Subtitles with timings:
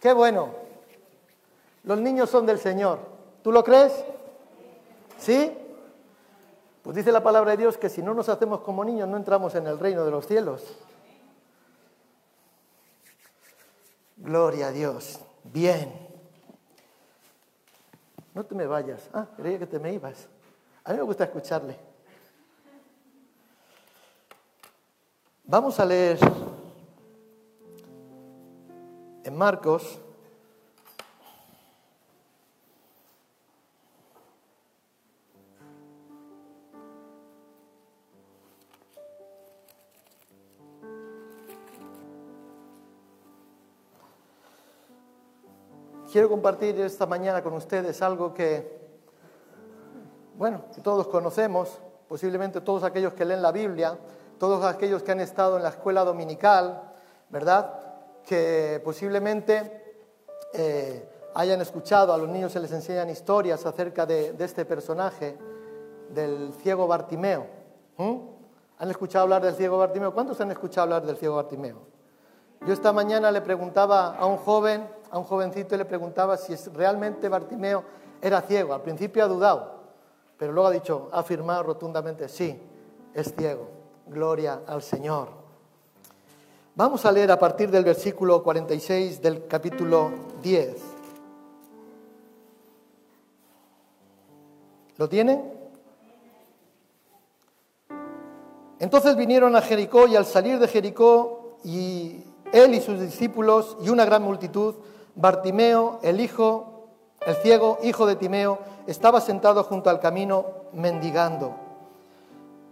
[0.00, 0.54] Qué bueno.
[1.84, 2.98] Los niños son del Señor.
[3.42, 4.04] ¿Tú lo crees?
[5.18, 5.56] ¿Sí?
[6.82, 9.54] Pues dice la palabra de Dios que si no nos hacemos como niños no entramos
[9.54, 10.62] en el reino de los cielos.
[14.16, 15.20] Gloria a Dios.
[15.44, 15.92] Bien.
[18.34, 19.08] No te me vayas.
[19.12, 20.28] Ah, creía que te me ibas.
[20.84, 21.76] A mí me gusta escucharle.
[25.44, 26.18] Vamos a leer
[29.26, 29.98] en Marcos
[46.12, 48.78] quiero compartir esta mañana con ustedes algo que,
[50.38, 53.98] bueno, que todos conocemos, posiblemente todos aquellos que leen la Biblia,
[54.38, 56.92] todos aquellos que han estado en la escuela dominical,
[57.28, 57.85] ¿verdad?
[58.26, 59.96] Que posiblemente
[60.52, 65.38] eh, hayan escuchado, a los niños se les enseñan historias acerca de, este personaje,
[66.10, 67.46] del ciego Bartimeo.
[67.96, 70.12] ¿Han escuchado hablar del ciego Bartimeo?
[70.12, 71.78] ¿Cuántos han escuchado hablar del ciego Bartimeo?
[72.66, 77.28] Yo esta mañana le preguntaba a un joven a un jovencito le preguntaba si realmente
[77.28, 77.84] Bartimeo
[78.20, 78.74] era ciego.
[78.74, 79.80] Al principio ha dudado,
[80.36, 82.60] pero luego ha dicho, ha afirmado rotundamente, sí,
[83.14, 83.68] es ciego.
[84.06, 85.45] Gloria al Señor.
[86.78, 90.10] Vamos a leer a partir del versículo 46 del capítulo
[90.42, 90.76] 10.
[94.98, 95.42] ¿Lo tienen?
[98.78, 103.88] Entonces vinieron a Jericó y al salir de Jericó y él y sus discípulos y
[103.88, 104.74] una gran multitud,
[105.14, 106.90] Bartimeo, el hijo,
[107.24, 111.54] el ciego, hijo de Timeo, estaba sentado junto al camino mendigando.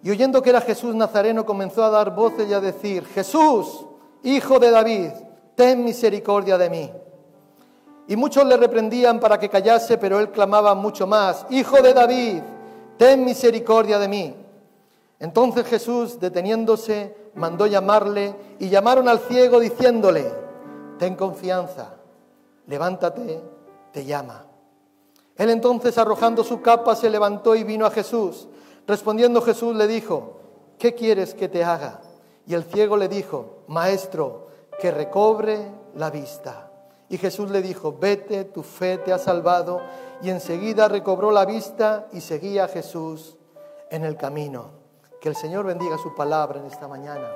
[0.03, 3.87] Y oyendo que era Jesús Nazareno, comenzó a dar voces y a decir, Jesús,
[4.25, 5.11] hijo de David,
[5.55, 6.91] ten misericordia de mí.
[8.07, 12.43] Y muchos le reprendían para que callase, pero él clamaba mucho más, Hijo de David,
[12.99, 14.35] ten misericordia de mí.
[15.21, 20.31] Entonces Jesús, deteniéndose, mandó llamarle y llamaron al ciego diciéndole,
[20.99, 21.95] ten confianza,
[22.67, 23.41] levántate,
[23.93, 24.45] te llama.
[25.37, 28.47] Él entonces, arrojando su capa, se levantó y vino a Jesús.
[28.87, 30.37] Respondiendo Jesús le dijo,
[30.79, 32.01] ¿qué quieres que te haga?
[32.47, 36.71] Y el ciego le dijo, Maestro, que recobre la vista.
[37.09, 39.81] Y Jesús le dijo, vete, tu fe te ha salvado.
[40.23, 43.37] Y enseguida recobró la vista y seguía a Jesús
[43.91, 44.71] en el camino.
[45.21, 47.31] Que el Señor bendiga su palabra en esta mañana.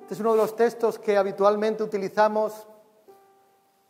[0.00, 2.66] Este es uno de los textos que habitualmente utilizamos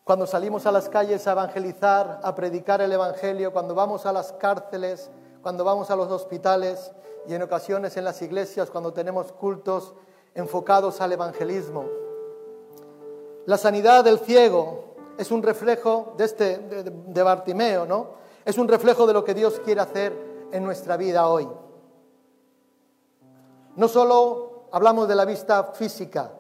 [0.03, 4.33] cuando salimos a las calles a evangelizar, a predicar el Evangelio, cuando vamos a las
[4.33, 5.11] cárceles,
[5.43, 6.91] cuando vamos a los hospitales
[7.27, 9.95] y en ocasiones en las iglesias cuando tenemos cultos
[10.35, 11.85] enfocados al evangelismo.
[13.47, 18.19] La sanidad del ciego es un reflejo de este de, Bartimeo, ¿no?
[18.45, 20.13] Es un reflejo de lo que Dios quiere hacer
[20.53, 21.49] en nuestra vida hoy.
[23.77, 26.31] No solo hablamos de la vista física,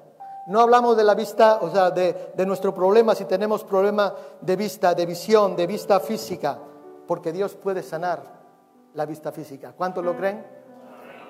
[0.48, 4.94] no hablamos de la vista, o sea, de, nuestro problema, si tenemos problema de vista,
[4.94, 6.58] de visión, de vista física,
[7.06, 8.22] porque Dios puede sanar
[8.94, 9.74] la vista física.
[9.76, 10.57] ¿Cuántos lo creen?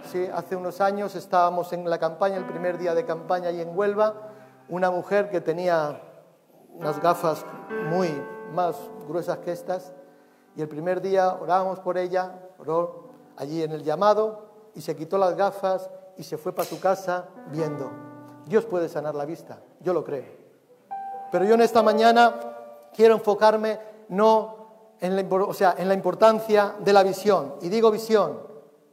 [0.05, 3.77] Sí, hace unos años estábamos en la campaña, el primer día de campaña ahí en
[3.77, 4.15] Huelva,
[4.69, 6.01] una mujer que tenía
[6.75, 7.45] unas gafas
[7.91, 8.09] muy
[8.55, 8.77] más
[9.07, 9.93] gruesas que estas,
[10.57, 15.19] y el primer día orábamos por ella, oró allí en el llamado, y se quitó
[15.19, 17.91] las gafas y se fue para su casa viendo.
[18.47, 20.25] Dios puede sanar la vista, yo lo creo.
[21.31, 22.35] Pero yo en esta mañana
[22.95, 24.57] quiero enfocarme no
[25.01, 25.15] en
[25.89, 27.57] la importancia de la visión.
[27.61, 28.41] Y digo visión,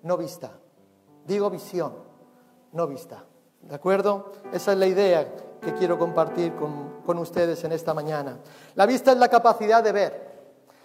[0.03, 0.51] no vista.
[1.25, 1.94] Digo visión,
[2.72, 3.24] no vista.
[3.62, 4.31] ¿De acuerdo?
[4.53, 5.28] Esa es la idea
[5.59, 8.38] que quiero compartir con, con ustedes en esta mañana.
[8.75, 10.36] La vista es la capacidad de ver.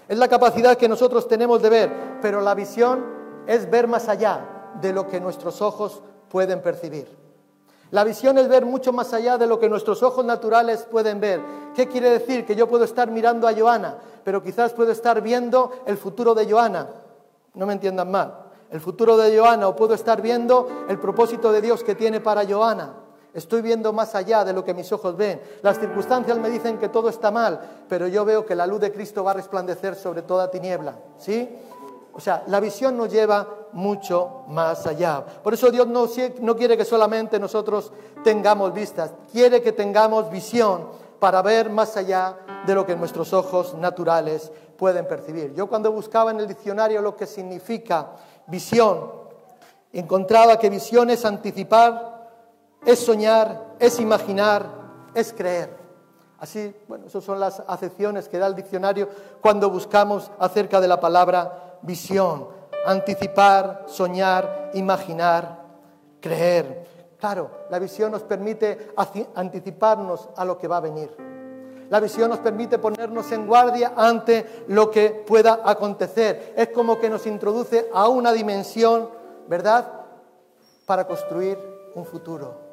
[0.09, 1.93] Es la capacidad que nosotros tenemos de ver,
[2.23, 3.05] pero la visión
[3.47, 7.21] es ver más allá de lo que nuestros ojos pueden percibir.
[7.91, 11.41] La visión es ver mucho más allá de lo que nuestros ojos naturales pueden ver.
[11.75, 12.47] ¿Qué quiere decir?
[12.47, 16.51] Que yo puedo estar mirando a Joana, pero quizás puedo estar viendo el futuro de
[16.51, 16.89] Joana.
[17.55, 18.50] No me entiendan mal.
[18.71, 22.47] El futuro de Joana o puedo estar viendo el propósito de Dios que tiene para
[22.47, 22.95] Joana.
[23.35, 25.41] Estoy viendo más allá de lo que mis ojos ven.
[25.63, 28.93] Las circunstancias me dicen que todo está mal, pero yo veo que la luz de
[28.93, 30.97] Cristo va a resplandecer sobre toda tiniebla.
[31.19, 31.49] ¿Sí?
[32.13, 35.25] O sea, la visión nos lleva mucho más allá.
[35.25, 36.07] Por eso Dios no,
[36.41, 37.93] no, quiere que solamente nosotros
[38.25, 40.89] tengamos vistas, quiere que tengamos visión
[41.21, 42.37] para ver más allá
[42.67, 45.55] de lo que nuestros ojos naturales pueden percibir.
[45.55, 48.13] Yo cuando buscaba en el diccionario lo que significa
[48.51, 49.11] visión,
[49.93, 52.29] encontraba que visión es anticipar,
[52.85, 54.67] es soñar, es imaginar,
[55.15, 55.79] es creer.
[56.39, 59.09] Así, bueno, esas son las acepciones que da el diccionario
[59.43, 62.49] cuando buscamos acerca de la palabra visión.
[62.87, 65.61] Anticipar, soñar, imaginar,
[66.21, 66.87] creer.
[67.19, 68.93] Claro, la visión nos permite
[69.35, 71.30] anticiparnos a lo que va a venir.
[71.91, 76.55] La visión nos permite ponernos en guardia ante lo que pueda acontecer.
[76.57, 79.11] Es como que nos introduce a una dimensión,
[79.49, 79.93] ¿verdad?,
[80.87, 81.59] para construir
[81.95, 82.71] un futuro.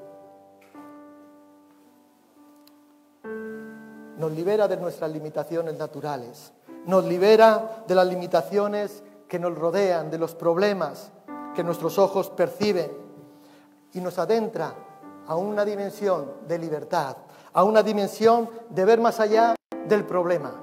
[4.18, 6.52] nos libera de nuestras limitaciones naturales,
[6.86, 11.12] nos libera de las limitaciones que nos rodean, de los problemas
[11.56, 12.92] que nuestros ojos perciben
[13.94, 14.74] y nos adentra
[15.28, 17.18] a una dimensión de libertad,
[17.58, 19.56] a una dimensión de ver más allá
[19.88, 20.54] del problema,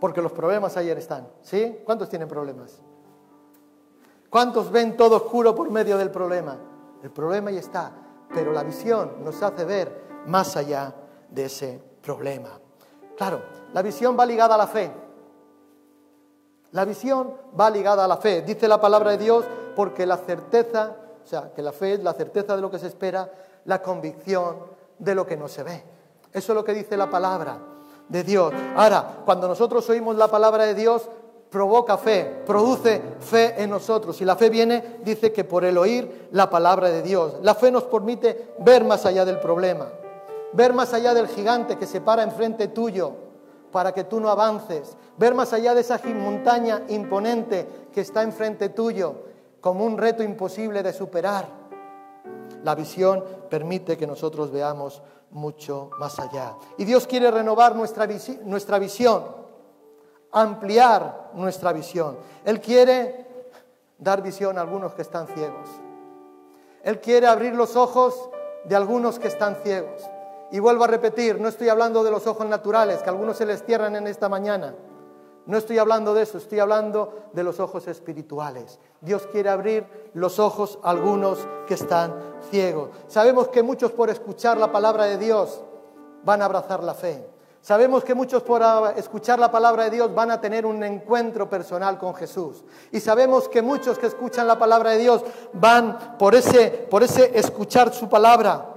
[0.00, 1.78] porque los problemas ayer están, ¿sí?
[1.84, 2.82] ¿Cuántos tienen problemas?
[4.30, 6.58] ¿Cuántos ven todo oscuro por medio del problema?
[7.04, 7.92] El problema ya está,
[8.34, 10.92] pero la visión nos hace ver más allá
[11.30, 12.58] de ese problema.
[13.16, 13.40] Claro,
[13.72, 14.90] la visión va ligada a la fe.
[16.72, 18.42] La visión va ligada a la fe.
[18.42, 19.44] Dice la palabra de Dios
[19.76, 22.88] porque la certeza, o sea, que la fe es la certeza de lo que se
[22.88, 23.30] espera,
[23.66, 24.56] la convicción
[24.98, 25.93] de lo que no se ve.
[26.34, 27.56] Eso es lo que dice la palabra
[28.06, 28.52] de Dios.
[28.76, 31.08] Ahora, cuando nosotros oímos la palabra de Dios,
[31.48, 34.20] provoca fe, produce fe en nosotros.
[34.20, 37.36] Y la fe viene, dice que por el oír la palabra de Dios.
[37.40, 39.86] La fe nos permite ver más allá del problema
[40.54, 43.12] ver más allá del gigante que se para enfrente tuyo
[43.70, 48.68] para que tú no avances, ver más allá de esa montaña imponente que está enfrente
[48.68, 49.16] tuyo
[49.60, 51.48] como un reto imposible de superar.
[52.62, 55.02] La visión permite que nosotros veamos
[55.34, 56.54] mucho más allá.
[56.78, 59.24] Y Dios quiere renovar nuestra, visión,
[60.32, 62.16] ampliar nuestra visión.
[62.44, 63.26] Él quiere
[63.98, 65.68] dar visión a algunos que están ciegos.
[66.82, 68.30] Él quiere abrir los ojos
[68.64, 70.02] de algunos que están ciegos.
[70.52, 73.64] Y vuelvo a repetir, no estoy hablando de los ojos naturales, que algunos se les
[73.64, 74.74] cierran en esta mañana.
[75.46, 78.78] No estoy hablando de eso, estoy hablando de los ojos espirituales.
[79.00, 82.14] Dios quiere abrir los ojos a algunos que están
[82.50, 82.90] ciegos.
[83.08, 85.60] Sabemos que muchos por escuchar la palabra de Dios
[86.24, 87.28] van a abrazar la fe.
[87.60, 88.62] Sabemos que muchos por
[88.96, 92.62] escuchar la palabra de Dios van a tener un encuentro personal con Jesús.
[92.92, 95.24] Y sabemos que muchos que escuchan la palabra de Dios
[95.54, 98.74] van por ese, por ese escuchar su palabra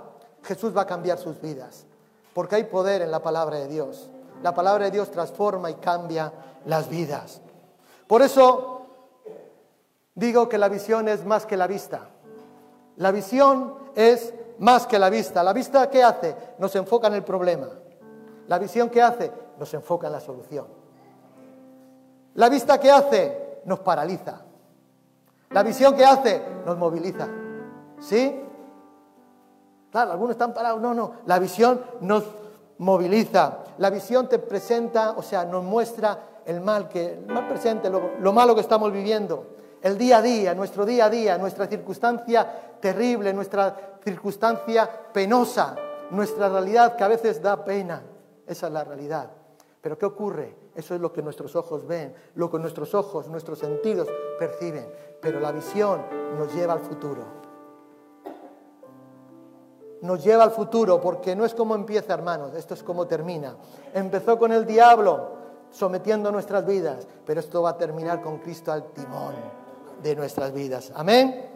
[0.48, 1.86] Jesús va a cambiar sus vidas,
[2.34, 4.10] porque hay poder en la palabra de Dios.
[4.42, 6.32] La palabra de Dios transforma y cambia
[6.68, 7.42] las vidas.
[8.06, 8.82] Por eso
[10.14, 12.10] digo que la visión es más que la vista.
[12.98, 15.44] La visión es más que la vista.
[15.44, 16.36] ¿La vista qué hace?
[16.60, 17.68] Nos enfoca en el problema.
[18.48, 19.32] La visión qué hace?
[19.58, 20.68] Nos enfoca en la solución.
[22.36, 23.62] La vista qué hace?
[23.66, 24.42] Nos paraliza.
[25.52, 26.42] La visión qué hace?
[26.66, 27.28] Nos moviliza.
[28.00, 28.44] ¿Sí?
[29.92, 30.82] Claro, algunos están parados.
[30.82, 31.14] No, no.
[31.26, 32.24] La visión nos
[32.78, 33.60] moviliza.
[33.78, 38.34] La visión te presenta, o sea, nos muestra el mal que, el mal presente, lo,
[38.34, 39.48] malo que estamos viviendo.
[39.82, 45.76] El día a día, nuestro día a día, nuestra circunstancia terrible, nuestra circunstancia penosa,
[46.10, 48.02] nuestra realidad que a veces da pena.
[48.48, 49.30] Esa es la realidad.
[49.82, 50.56] Pero ¿qué ocurre?
[50.74, 54.08] Eso es lo que nuestros ojos ven, lo que nuestros ojos, nuestros sentidos
[54.40, 54.88] perciben.
[55.22, 56.02] Pero la visión
[56.38, 57.38] nos lleva al futuro
[60.00, 63.56] nos lleva al futuro, porque no es como empieza, hermanos, esto es como termina.
[63.96, 65.37] Empezó con el diablo
[65.78, 69.36] sometiendo nuestras vidas, pero esto va a terminar con Cristo al timón
[70.02, 70.92] de nuestras vidas.
[70.96, 71.50] Amén.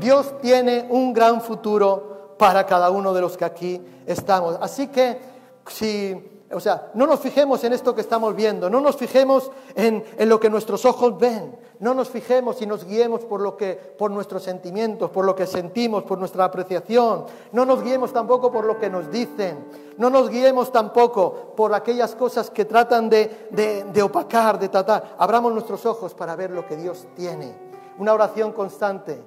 [0.00, 4.56] Dios tiene un gran futuro para cada uno de los que aquí estamos.
[4.60, 5.18] Así que
[5.66, 10.02] si o sea, no nos fijemos en esto que estamos viendo, no nos fijemos en,
[10.28, 14.10] lo que nuestros ojos ven, no nos fijemos y nos guiemos por, lo que, por
[14.10, 18.78] nuestros sentimientos, por lo que sentimos, por nuestra apreciación, no nos guiemos tampoco por lo
[18.78, 19.66] que nos dicen,
[19.98, 25.16] no nos guiemos tampoco por aquellas cosas que tratan de, de, de opacar, de tratar.
[25.18, 27.54] Abramos nuestros ojos para ver lo que Dios tiene.
[27.98, 29.22] Una oración constante.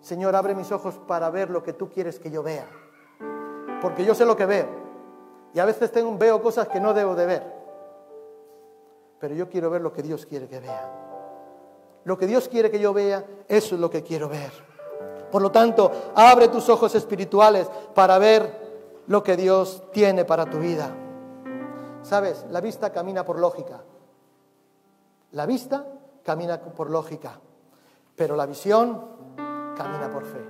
[0.00, 2.68] Señor, abre mis ojos para ver lo que tú quieres que yo vea.
[3.82, 4.85] Porque yo sé lo que veo.
[5.56, 7.42] Y a veces veo cosas que no debo de ver.
[9.18, 10.92] Pero yo quiero ver lo que Dios quiere que vea.
[12.04, 14.52] Lo que Dios quiere que yo vea, eso es lo que quiero ver.
[15.32, 20.58] Por lo tanto, abre tus ojos espirituales para ver lo que Dios tiene para tu
[20.58, 20.94] vida.
[22.02, 23.82] Sabes, la vista camina por lógica.
[25.30, 25.86] La vista
[26.22, 27.40] camina por lógica,
[28.14, 29.06] pero la visión
[29.74, 30.44] camina por fe.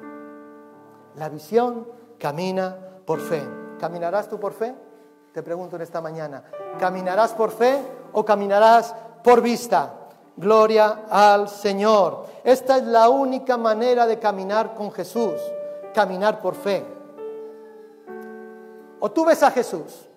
[1.14, 1.86] La visión
[2.18, 3.46] camina por fe.
[3.78, 4.74] ¿Caminarás tú por fe?
[5.36, 6.42] Te pregunto en esta mañana,
[6.80, 7.78] ¿caminarás por fe
[8.14, 9.92] o caminarás por vista?
[10.34, 12.24] Gloria al Señor.
[12.42, 15.34] Esta es la única manera de caminar con Jesús,
[15.92, 16.82] caminar por fe.
[18.98, 20.08] O tú ves a Jesús.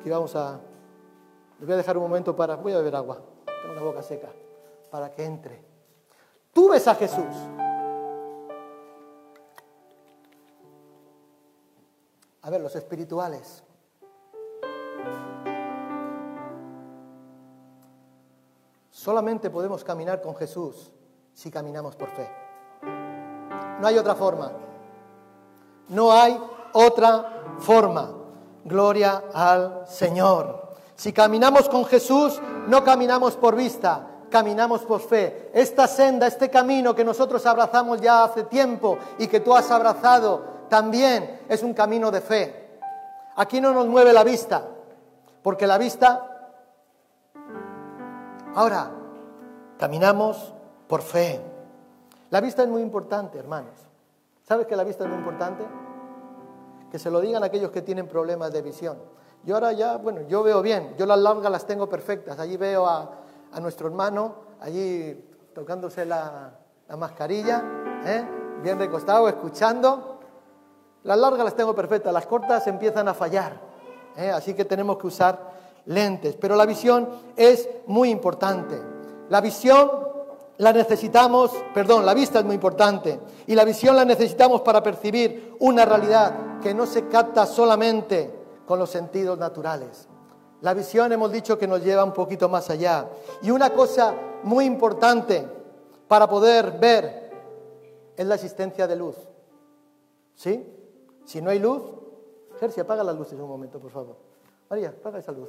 [0.00, 0.58] Aquí vamos a...
[1.58, 2.56] Les voy a dejar un momento para...
[2.56, 3.18] Voy a beber agua.
[3.44, 4.28] Tengo la boca seca.
[4.90, 5.62] Para que entre.
[6.54, 7.36] Tú ves a Jesús.
[12.42, 13.62] A ver, los espirituales.
[18.90, 20.90] Solamente podemos caminar con Jesús
[21.34, 22.30] si caminamos por fe.
[23.80, 24.52] No hay otra forma.
[25.88, 26.38] No hay
[26.72, 28.12] otra forma.
[28.64, 30.74] Gloria al Señor.
[30.94, 35.50] Si caminamos con Jesús, no caminamos por vista, caminamos por fe.
[35.54, 40.59] Esta senda, este camino que nosotros abrazamos ya hace tiempo y que tú has abrazado,
[40.70, 42.78] también es un camino de fe.
[43.36, 44.64] Aquí no nos mueve la vista,
[45.42, 46.26] porque la vista...
[48.54, 48.90] Ahora,
[49.78, 50.54] caminamos
[50.88, 51.40] por fe.
[52.30, 53.74] La vista es muy importante, hermanos.
[54.46, 55.64] ¿Sabes que la vista es muy importante?
[56.90, 58.98] Que se lo digan aquellos que tienen problemas de visión.
[59.44, 62.38] Yo ahora ya, bueno, yo veo bien, yo las largas las tengo perfectas.
[62.38, 63.10] Allí veo a,
[63.60, 65.24] nuestro hermano, allí
[65.54, 66.52] tocándose la,
[66.96, 67.64] mascarilla,
[68.04, 68.24] ¿eh?
[68.62, 70.19] bien recostado, escuchando.
[71.04, 73.60] Las largas las tengo perfectas, las cortas empiezan a fallar.
[74.16, 74.30] ¿eh?
[74.30, 75.50] Así que tenemos que usar
[75.86, 76.36] lentes.
[76.36, 78.80] Pero la visión es muy importante.
[79.28, 79.90] La visión
[80.58, 85.56] la necesitamos, perdón, la vista es muy importante y la visión la necesitamos para percibir
[85.60, 88.30] una realidad que no se capta solamente
[88.66, 90.06] con los sentidos naturales.
[90.60, 93.08] La visión hemos dicho que nos lleva un poquito más allá.
[93.42, 95.48] Y una cosa muy importante
[96.06, 97.30] para poder ver
[98.14, 99.16] es la existencia de luz.
[100.34, 100.79] ¿Sí?
[101.30, 101.80] Si no hay luz,
[102.58, 104.16] Gersi, apaga las luces un momento, por favor.
[104.68, 105.48] María, apaga esa luz.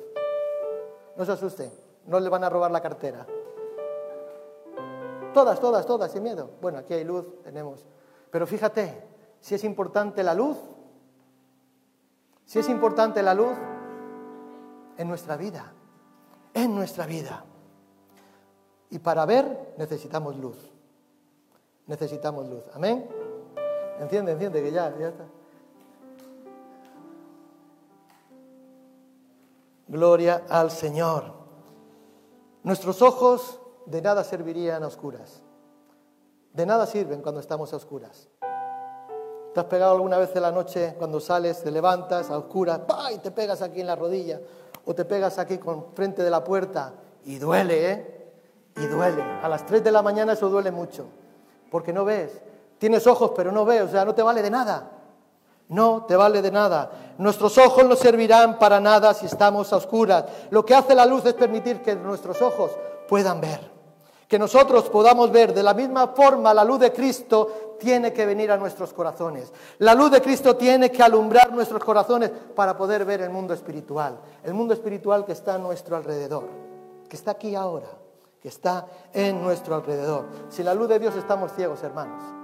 [1.17, 1.71] No se asuste,
[2.05, 3.25] no le van a robar la cartera.
[5.33, 6.51] Todas, todas, todas, sin miedo.
[6.61, 7.87] Bueno, aquí hay luz, tenemos.
[8.29, 9.03] Pero fíjate,
[9.39, 10.55] si es importante la luz,
[12.45, 13.57] si es importante la luz
[14.97, 15.73] en nuestra vida,
[16.53, 17.43] en nuestra vida.
[18.91, 20.57] Y para ver necesitamos luz.
[21.87, 22.65] Necesitamos luz.
[22.75, 23.09] Amén.
[23.99, 25.25] Entiende, entiende que ya, ya está.
[29.91, 31.33] Gloria al Señor.
[32.63, 35.43] Nuestros ojos de nada servirían a oscuras.
[36.53, 38.29] De nada sirven cuando estamos a oscuras.
[39.53, 42.79] ¿Te has pegado alguna vez en la noche cuando sales, te levantas a oscuras,
[43.13, 44.39] y te pegas aquí en la rodilla
[44.85, 46.93] o te pegas aquí con frente de la puerta
[47.25, 48.33] y duele, ¿eh?
[48.77, 49.21] Y duele.
[49.21, 51.07] A las 3 de la mañana eso duele mucho,
[51.69, 52.41] porque no ves.
[52.77, 55.00] Tienes ojos pero no ves, o sea, no te vale de nada.
[55.71, 56.91] No te vale de nada.
[57.17, 60.25] Nuestros ojos no servirán para nada si estamos a oscuras.
[60.49, 62.71] Lo que hace la luz es permitir que nuestros ojos
[63.07, 63.71] puedan ver.
[64.27, 68.51] Que nosotros podamos ver de la misma forma la luz de Cristo tiene que venir
[68.51, 69.53] a nuestros corazones.
[69.77, 74.19] La luz de Cristo tiene que alumbrar nuestros corazones para poder ver el mundo espiritual.
[74.43, 76.49] El mundo espiritual que está a nuestro alrededor,
[77.07, 77.87] que está aquí ahora,
[78.41, 80.25] que está en nuestro alrededor.
[80.49, 82.40] Sin la luz de Dios estamos ciegos, hermanos.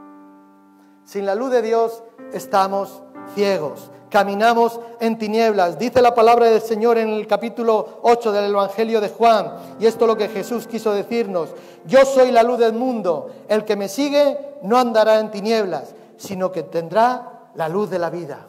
[1.07, 3.01] Sin la luz de Dios estamos
[3.33, 5.77] ciegos caminamos en tinieblas.
[5.77, 10.05] Dice la palabra del Señor en el capítulo 8 del Evangelio de Juan, y esto
[10.05, 11.49] es lo que Jesús quiso decirnos,
[11.85, 16.51] yo soy la luz del mundo, el que me sigue no andará en tinieblas, sino
[16.51, 18.47] que tendrá la luz de la vida.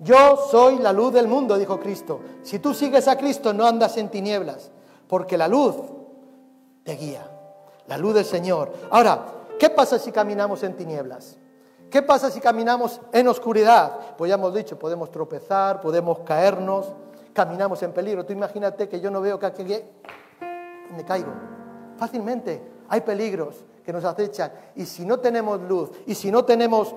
[0.00, 2.20] Yo soy la luz del mundo, dijo Cristo.
[2.42, 4.70] Si tú sigues a Cristo no andas en tinieblas,
[5.08, 5.74] porque la luz
[6.84, 7.28] te guía,
[7.88, 8.72] la luz del Señor.
[8.90, 9.26] Ahora,
[9.58, 11.36] ¿qué pasa si caminamos en tinieblas?
[11.90, 14.16] ¿Qué pasa si caminamos en oscuridad?
[14.16, 16.92] Pues ya hemos dicho, podemos tropezar, podemos caernos,
[17.32, 18.26] caminamos en peligro.
[18.26, 19.64] Tú imagínate que yo no veo que aquí
[20.94, 21.32] me caigo.
[21.96, 26.94] Fácilmente hay peligros que nos acechan y si no tenemos luz y si no tenemos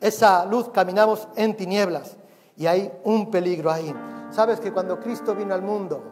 [0.00, 2.16] esa luz caminamos en tinieblas
[2.56, 3.94] y hay un peligro ahí.
[4.30, 6.02] Sabes que cuando Cristo vino al mundo,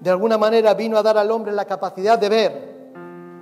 [0.00, 2.92] de alguna manera vino a dar al hombre la capacidad de ver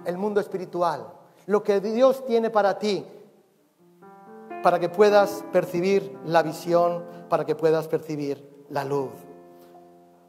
[0.05, 1.07] el mundo espiritual,
[1.47, 3.07] lo que Dios tiene para ti,
[4.63, 9.11] para que puedas percibir la visión, para que puedas percibir la luz.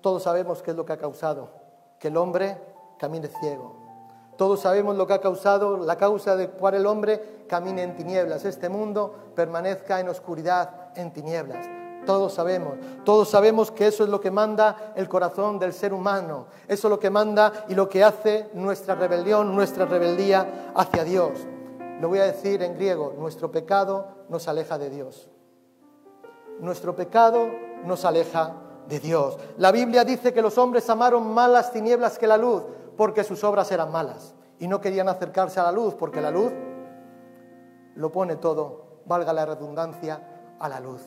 [0.01, 1.61] Todos sabemos qué es lo que ha causado
[2.01, 2.57] que el hombre
[2.97, 3.75] camine ciego.
[4.35, 8.43] Todos sabemos lo que ha causado, la causa de cual el hombre camine en tinieblas,
[8.43, 11.67] este mundo permanezca en oscuridad, en tinieblas.
[12.07, 12.73] Todos sabemos,
[13.05, 16.89] todos sabemos que eso es lo que manda el corazón del ser humano, eso es
[16.89, 21.33] lo que manda y lo que hace nuestra rebelión, nuestra rebeldía hacia Dios.
[21.99, 25.29] Lo voy a decir en griego, nuestro pecado nos aleja de Dios.
[26.61, 27.49] Nuestro pecado
[27.83, 28.53] nos aleja
[28.87, 29.37] de Dios.
[29.57, 32.63] La Biblia dice que los hombres amaron más las tinieblas que la luz
[32.95, 36.53] porque sus obras eran malas y no querían acercarse a la luz porque la luz
[37.95, 41.01] lo pone todo, valga la redundancia, a la luz.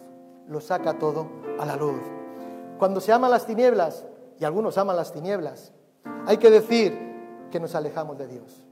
[0.46, 1.26] Lo saca todo
[1.58, 2.02] a la luz.
[2.78, 4.04] Cuando se aman las tinieblas,
[4.38, 5.72] y algunos aman las tinieblas,
[6.26, 8.63] hay que decir que nos alejamos de Dios.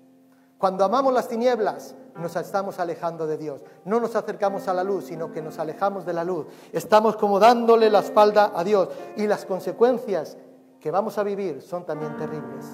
[0.63, 3.61] Cuando amamos las tinieblas, nos estamos alejando de Dios.
[3.85, 6.47] No nos acercamos a la luz, sino que nos alejamos de la luz.
[6.73, 8.89] Estamos como dándole la espalda a Dios.
[9.17, 10.37] Y las consecuencias
[10.79, 12.65] que vamos a vivir son también terribles.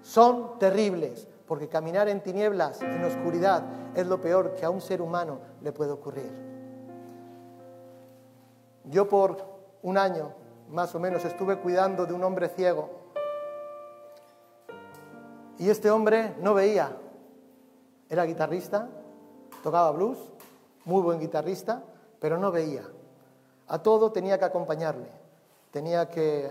[0.00, 3.62] Son terribles, porque caminar en tinieblas, en oscuridad,
[3.94, 6.32] es lo peor que a un ser humano le puede ocurrir.
[8.84, 9.36] Yo por
[9.82, 12.90] un año, más o menos, estuve cuidando de un hombre ciego.
[15.58, 16.96] Y este hombre no veía.
[18.08, 18.88] Era guitarrista,
[19.62, 20.18] tocaba blues,
[20.84, 21.82] muy buen guitarrista,
[22.20, 22.82] pero no veía.
[23.68, 25.08] A todo tenía que acompañarle.
[25.70, 26.50] Tenía que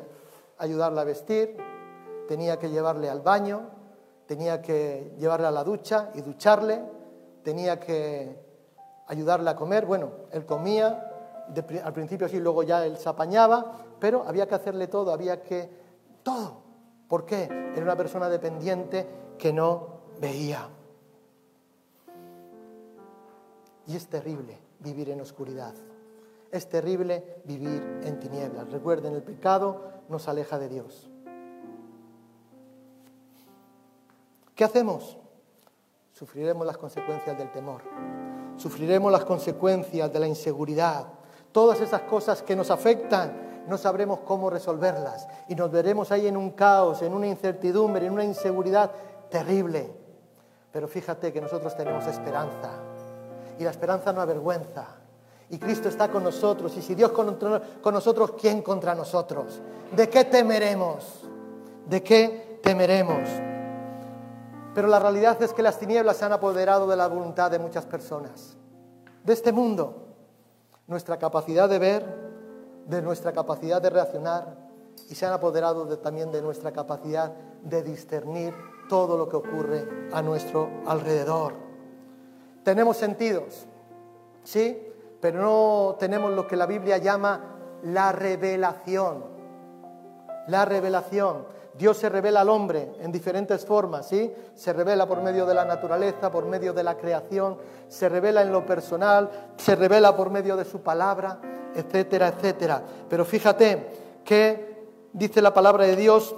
[0.58, 1.58] ayudarle a vestir,
[2.28, 3.70] tenía que llevarle al baño,
[4.26, 6.82] tenía que llevarle a la ducha y ducharle,
[7.44, 8.38] tenía que
[9.08, 9.86] ayudarle a comer.
[9.86, 11.15] Bueno, él comía,
[11.84, 15.70] al principio sí, luego ya él se apañaba, pero había que hacerle todo, había que...
[16.24, 16.64] todo.
[17.08, 17.44] ¿Por qué?
[17.44, 19.88] Era una persona dependiente que no
[20.20, 20.68] veía.
[23.88, 25.74] Y es terrible vivir en oscuridad.
[26.52, 28.72] Es terrible vivir en tinieblas.
[28.72, 31.10] Recuerden, el pecado nos aleja de Dios.
[34.56, 35.18] ¿Qué hacemos?
[36.14, 37.82] Sufriremos las consecuencias del temor,
[38.56, 41.08] sufriremos las consecuencias de la inseguridad,
[41.56, 46.36] todas esas cosas que nos afectan, no sabremos cómo resolverlas y nos veremos ahí en
[46.36, 48.92] un caos, en una incertidumbre, en una inseguridad
[49.30, 49.90] terrible.
[50.74, 52.72] Pero fíjate que nosotros tenemos esperanza
[53.58, 54.86] y la esperanza no avergüenza.
[55.50, 56.76] Y Cristo está con nosotros.
[56.76, 57.40] Y si Dios con,
[57.86, 59.62] nosotros, ¿quién contra nosotros?
[59.96, 61.22] ¿De qué temeremos?
[61.88, 63.30] ¿De qué temeremos?
[64.74, 67.86] Pero la realidad es que las tinieblas se han apoderado de la voluntad de muchas
[67.86, 68.58] personas,
[69.24, 70.05] de este mundo.
[70.88, 72.06] Nuestra capacidad de ver,
[72.88, 74.58] de nuestra capacidad de reaccionar
[75.10, 77.32] y se han apoderado también de nuestra capacidad
[77.64, 78.54] de discernir
[78.88, 81.54] todo lo que ocurre a nuestro alrededor.
[82.64, 83.66] Tenemos sentidos,
[84.44, 84.82] ¿sí?
[85.22, 89.24] Pero no tenemos lo que la Biblia llama la revelación.
[90.48, 91.55] La revelación.
[91.78, 94.32] Dios se revela al hombre en diferentes formas, ¿sí?
[94.56, 97.58] Se revela por medio de la naturaleza, por medio de la creación,
[97.90, 101.40] se revela en lo personal, se revela por medio de su palabra,
[101.76, 102.82] etcétera, etcétera.
[103.10, 103.88] Pero fíjate
[104.24, 106.34] que dice la palabra de Dios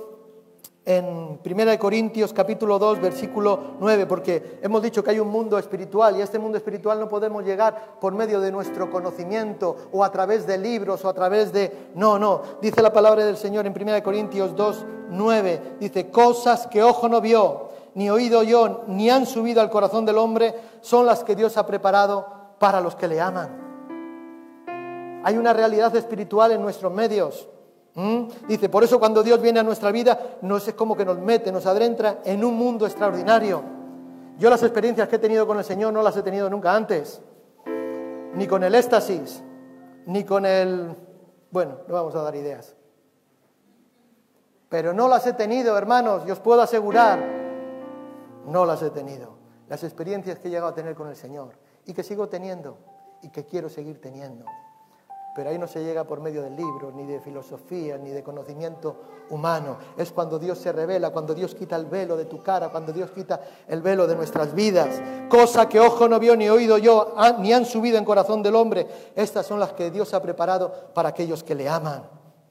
[0.87, 6.15] en 1 Corintios capítulo 2 versículo 9, porque hemos dicho que hay un mundo espiritual
[6.15, 10.11] y a este mundo espiritual no podemos llegar por medio de nuestro conocimiento o a
[10.11, 11.89] través de libros o a través de...
[11.93, 16.81] No, no, dice la palabra del Señor en 1 Corintios 2, 9, dice, cosas que
[16.81, 21.25] ojo no vio, ni oído yo, ni han subido al corazón del hombre, son las
[21.25, 22.27] que Dios ha preparado
[22.59, 23.67] para los que le aman.
[25.25, 27.49] Hay una realidad espiritual en nuestros medios
[27.97, 28.27] ¿Mm?
[28.47, 31.51] Dice, por eso cuando Dios viene a nuestra vida, no es como que nos mete,
[31.51, 33.63] nos adentra en un mundo extraordinario.
[34.37, 37.19] Yo las experiencias que he tenido con el Señor no las he tenido nunca antes,
[38.35, 39.41] ni con el éxtasis,
[40.05, 40.95] ni con el...
[41.49, 42.75] Bueno, no vamos a dar ideas.
[44.69, 47.19] Pero no las he tenido, hermanos, y os puedo asegurar,
[48.45, 49.37] no las he tenido.
[49.69, 51.57] Las experiencias que he llegado a tener con el Señor
[51.87, 52.77] y que sigo teniendo
[53.23, 54.45] y que quiero seguir teniendo
[55.37, 58.95] pero ahí no se llega por medio del libro, ni de filosofía, ni de conocimiento
[59.29, 59.77] humano.
[59.95, 63.11] Es cuando Dios se revela, cuando Dios quita el velo de tu cara, cuando Dios
[63.11, 64.99] quita el velo de nuestras vidas.
[65.29, 68.87] Cosa que ojo no vio ni oído yo, ni han subido en corazón del hombre.
[69.15, 72.01] Estas son las que Dios ha preparado para aquellos que le aman.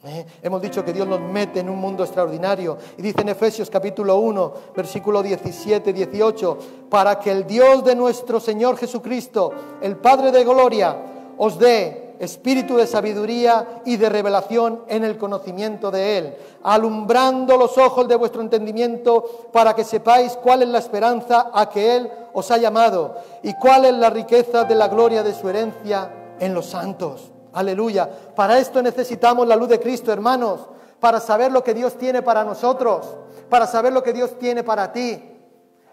[0.05, 0.25] ¿eh?
[0.40, 2.79] Hemos dicho que Dios nos mete en un mundo extraordinario.
[2.99, 8.38] Y dice en Efesios capítulo 1, versículo 17, 18, para que el Dios de nuestro
[8.38, 10.96] Señor Jesucristo, el Padre de Gloria,
[11.37, 17.76] os dé espíritu de sabiduría y de revelación en el conocimiento de Él, alumbrando los
[17.79, 22.50] ojos de vuestro entendimiento para que sepáis cuál es la esperanza a que Él os
[22.50, 26.66] ha llamado y cuál es la riqueza de la gloria de su herencia en los
[26.66, 27.31] santos.
[27.52, 28.09] Aleluya.
[28.35, 30.61] Para esto necesitamos la luz de Cristo, hermanos,
[31.00, 33.07] para saber lo que Dios tiene para nosotros,
[33.48, 35.33] para saber lo que Dios tiene para ti.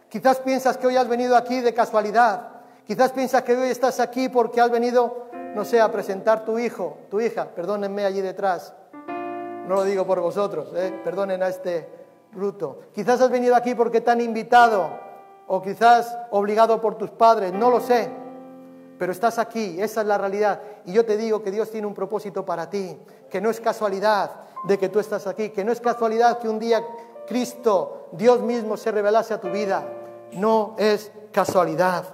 [0.10, 2.50] Quizás piensas que hoy has venido aquí de casualidad.
[2.86, 7.20] Quizás piensas que hoy estás aquí porque has venido no sea presentar tu hijo, tu
[7.20, 8.74] hija, perdónenme allí detrás,
[9.68, 10.94] no lo digo por vosotros, ¿eh?
[11.04, 11.88] perdonen a este
[12.34, 12.80] bruto.
[12.94, 14.90] Quizás has venido aquí porque te han invitado
[15.48, 18.10] o quizás obligado por tus padres, no lo sé,
[18.98, 20.62] pero estás aquí, esa es la realidad.
[20.86, 22.98] Y yo te digo que Dios tiene un propósito para ti,
[23.30, 24.32] que no es casualidad
[24.66, 26.84] de que tú estás aquí, que no es casualidad que un día
[27.28, 29.84] Cristo, Dios mismo, se revelase a tu vida
[30.36, 32.06] no es casualidad.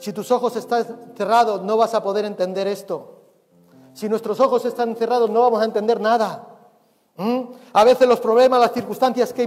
[0.00, 3.20] Si tus ojos están cerrados, no vas a poder entender esto.
[3.92, 6.48] Si nuestros ojos están cerrados, no vamos a entender nada.
[7.18, 7.42] ¿Mm?
[7.74, 9.44] A veces los problemas, las circunstancias que,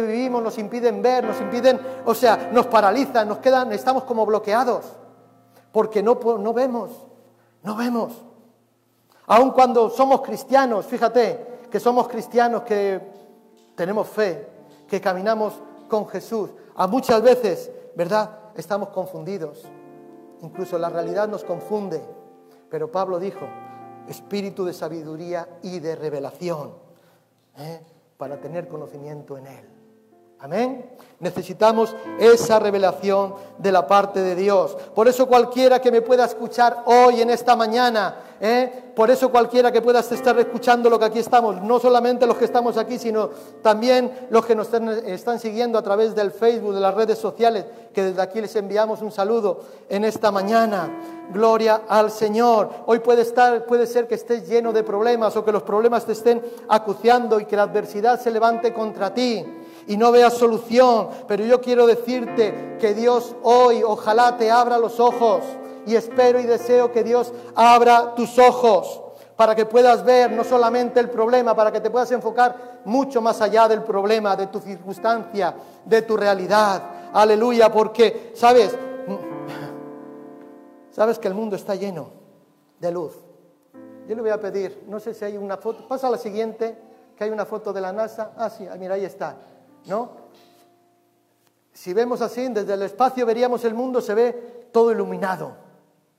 [0.00, 4.84] vivimos nos impiden ver, nos impiden, o sea, nos paralizan, nos quedan, estamos como bloqueados,
[5.72, 6.90] porque no, no vemos,
[7.64, 8.12] no vemos.
[9.26, 13.00] Aun cuando somos cristianos, fíjate que somos cristianos que
[13.74, 14.48] tenemos fe,
[14.86, 15.54] que caminamos
[15.88, 18.30] con Jesús, a muchas veces, ¿verdad?
[18.54, 19.64] Estamos confundidos.
[20.42, 22.02] Incluso la realidad nos confunde.
[22.70, 23.46] Pero Pablo dijo,
[24.08, 26.74] espíritu de sabiduría y de revelación,
[27.58, 27.80] ¿eh?
[28.16, 29.77] para tener conocimiento en Él.
[30.40, 30.88] Amén.
[31.18, 34.76] Necesitamos esa revelación de la parte de Dios.
[34.94, 38.92] Por eso cualquiera que me pueda escuchar hoy en esta mañana, ¿eh?
[38.94, 42.44] por eso cualquiera que pueda estar escuchando lo que aquí estamos, no solamente los que
[42.44, 43.30] estamos aquí, sino
[43.62, 48.04] también los que nos están siguiendo a través del Facebook, de las redes sociales, que
[48.04, 50.88] desde aquí les enviamos un saludo en esta mañana.
[51.32, 52.70] Gloria al Señor.
[52.86, 56.12] Hoy puede estar, puede ser que estés lleno de problemas o que los problemas te
[56.12, 59.44] estén acuciando y que la adversidad se levante contra ti
[59.88, 61.08] y no veas solución.
[61.26, 65.42] Pero yo quiero decirte que Dios hoy ojalá te abra los ojos
[65.86, 69.02] y espero y deseo que Dios abra tus ojos
[69.36, 73.40] para que puedas ver no solamente el problema, para que te puedas enfocar mucho más
[73.40, 76.82] allá del problema, de tu circunstancia, de tu realidad.
[77.12, 78.76] Aleluya, porque, ¿sabes?
[80.90, 82.10] Sabes que el mundo está lleno
[82.80, 83.14] de luz.
[84.08, 86.76] Yo le voy a pedir, no sé si hay una foto, pasa a la siguiente,
[87.16, 88.32] que hay una foto de la NASA.
[88.36, 89.36] Ah, sí, mira, ahí está.
[89.88, 90.10] ¿No?
[91.72, 95.52] Si vemos así, desde el espacio veríamos el mundo, se ve todo iluminado,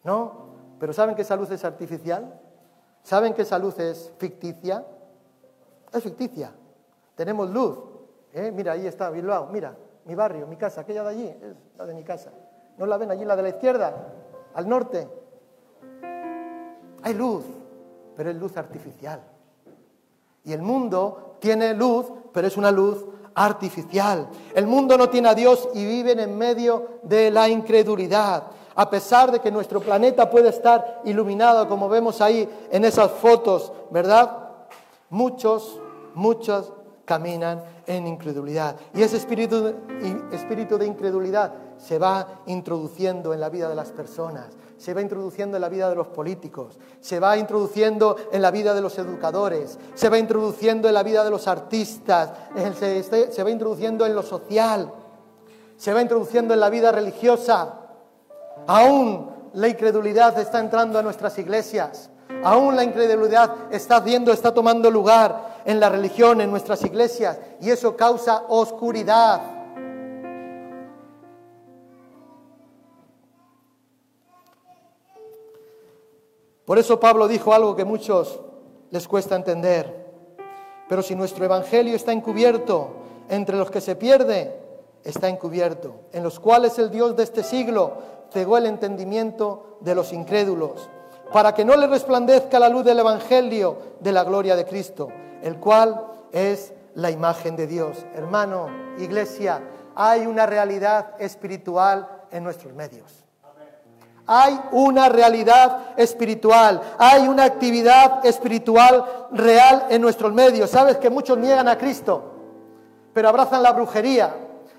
[0.04, 0.50] ¿no?
[0.80, 2.40] Pero ¿saben que esa luz es artificial?
[3.04, 4.86] ¿Saben que esa luz es ficticia?
[5.92, 6.52] Es ficticia.
[7.16, 7.78] Tenemos luz.
[8.34, 8.52] ¿eh?
[8.52, 11.94] Mira, ahí está Bilbao, mira, mi barrio, mi casa, aquella de allí, es la de
[11.94, 12.32] mi casa.
[12.78, 14.14] ¿No la ven allí, la de la izquierda?
[14.54, 15.08] Al norte.
[17.02, 17.44] Hay luz,
[18.16, 19.22] pero es luz artificial.
[20.46, 23.06] Y el mundo tiene luz, pero es una luz
[23.40, 24.28] artificial.
[24.54, 28.44] El mundo no tiene a Dios y viven en medio de la incredulidad.
[28.76, 33.72] A pesar de que nuestro planeta puede estar iluminado, como vemos ahí en esas fotos,
[33.92, 34.50] ¿verdad?
[35.10, 35.80] Muchos,
[36.16, 36.74] muchos
[37.06, 38.76] caminan en incredulidad.
[38.94, 39.74] Y ese espíritu,
[40.34, 44.48] espíritu de incredulidad se va introduciendo en la vida de las personas
[44.80, 48.74] se va introduciendo en la vida de los políticos, se va introduciendo en la vida
[48.74, 52.32] de los educadores, se va introduciendo en la vida de los artistas,
[52.80, 54.90] se, va introduciendo en lo social,
[55.76, 57.74] se va introduciendo en la vida religiosa.
[58.68, 62.10] Aún la incredulidad está entrando a nuestras iglesias.
[62.42, 67.70] Aún la incredulidad está haciendo, está tomando lugar en la religión, en nuestras iglesias, y
[67.70, 69.59] eso causa oscuridad.
[76.70, 78.40] Por eso Pablo dijo algo que muchos
[78.92, 80.06] les cuesta entender.
[80.88, 82.90] Pero si nuestro evangelio está encubierto
[83.28, 84.56] entre los que se pierde,
[85.04, 87.94] está encubierto, en los cuales el Dios de este siglo
[88.32, 90.92] cegó el entendimiento de los incrédulos,
[91.34, 95.08] para que no le resplandezca la luz del evangelio de la gloria de Cristo,
[95.42, 98.06] el cual es la imagen de Dios.
[98.14, 98.68] Hermano,
[99.00, 99.64] iglesia,
[99.96, 103.26] hay una realidad espiritual en nuestros medios.
[104.32, 110.70] Hay una realidad espiritual, hay una actividad espiritual real en nuestros medios.
[110.70, 112.32] Sabes que muchos niegan a Cristo,
[113.12, 114.36] pero abrazan la brujería.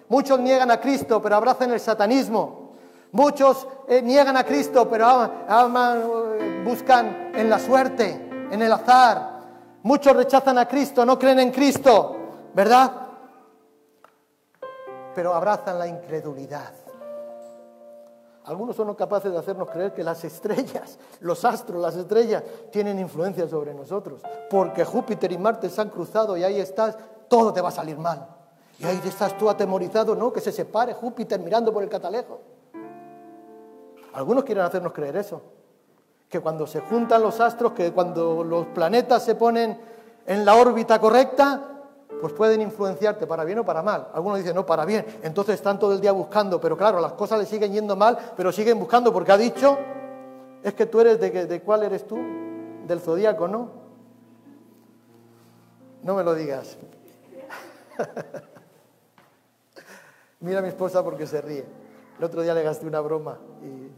[0.09, 2.75] Muchos niegan a Cristo, pero abrazan el satanismo.
[3.11, 9.41] Muchos eh, niegan a Cristo, pero eh, buscan en la suerte, en el azar.
[9.83, 12.17] Muchos rechazan a Cristo, no creen en Cristo,
[12.55, 12.93] ¿verdad?
[15.13, 16.80] Pero abrazan la incredulidad.
[18.45, 23.49] Algunos son capaces de hacernos creer que las estrellas, los astros, las estrellas, tienen influencia
[23.49, 24.23] sobre nosotros.
[24.49, 26.97] Porque Júpiter y Marte se han cruzado y ahí estás,
[27.29, 28.27] todo te va a salir mal.
[28.79, 30.33] Y ahí estás tú atemorizado, ¿no?
[30.33, 32.41] Que se separe Júpiter mirando por el catalejo.
[34.15, 35.43] Algunos quieren hacernos creer eso.
[36.29, 39.79] Que cuando se juntan los astros, que cuando los planetas se ponen
[40.27, 41.80] en la órbita correcta,
[42.21, 44.09] pues pueden influenciarte para bien o para mal.
[44.13, 45.05] Algunos dicen, no, para bien.
[45.23, 48.53] Entonces están todo el día buscando, pero claro, las cosas le siguen yendo mal, pero
[48.53, 49.79] siguen buscando porque ha dicho,
[50.63, 52.19] es que tú eres de, de cuál eres tú,
[52.87, 53.71] del zodíaco, ¿no?
[56.03, 56.79] No me lo digas.
[60.41, 61.65] Mira a mi esposa porque se ríe.
[62.19, 63.91] El otro día le gasté una broma y...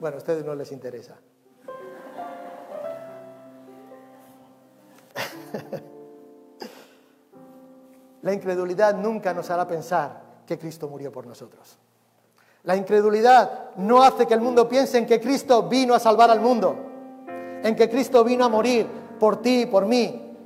[0.00, 1.16] Bueno, a ustedes no les interesa.
[8.22, 11.78] La incredulidad nunca nos hará pensar que Cristo murió por nosotros.
[12.64, 16.40] La incredulidad no hace que el mundo piense en que Cristo vino a salvar al
[16.40, 16.76] mundo,
[17.62, 18.86] en que Cristo vino a morir
[19.18, 20.36] por ti y por mí.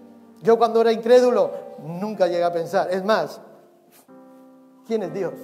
[0.43, 1.51] Yo cuando era incrédulo
[1.83, 2.91] nunca llegué a pensar.
[2.93, 3.41] Es más,
[4.87, 5.35] ¿quién es Dios?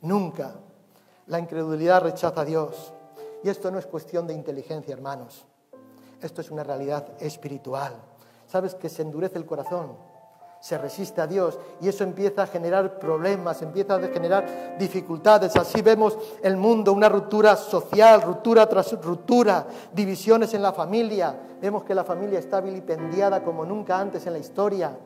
[0.00, 0.54] Nunca.
[1.26, 2.92] La incredulidad rechaza a Dios.
[3.44, 5.44] Y esto no es cuestión de inteligencia, hermanos.
[6.20, 7.94] Esto es una realidad espiritual.
[8.52, 9.96] ¿Sabes que se endurece el corazón?
[10.60, 15.56] se resiste a Dios y eso empieza a generar problemas, empieza a generar dificultades.
[15.56, 21.34] Así vemos el mundo, una ruptura social, ruptura tras ruptura, divisiones en la familia.
[21.60, 24.96] Vemos que la familia está vilipendiada como nunca antes en la historia.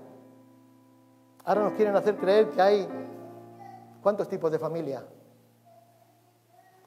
[1.46, 2.88] Ahora nos quieren hacer creer que hay...
[4.02, 5.06] ¿Cuántos tipos de familia?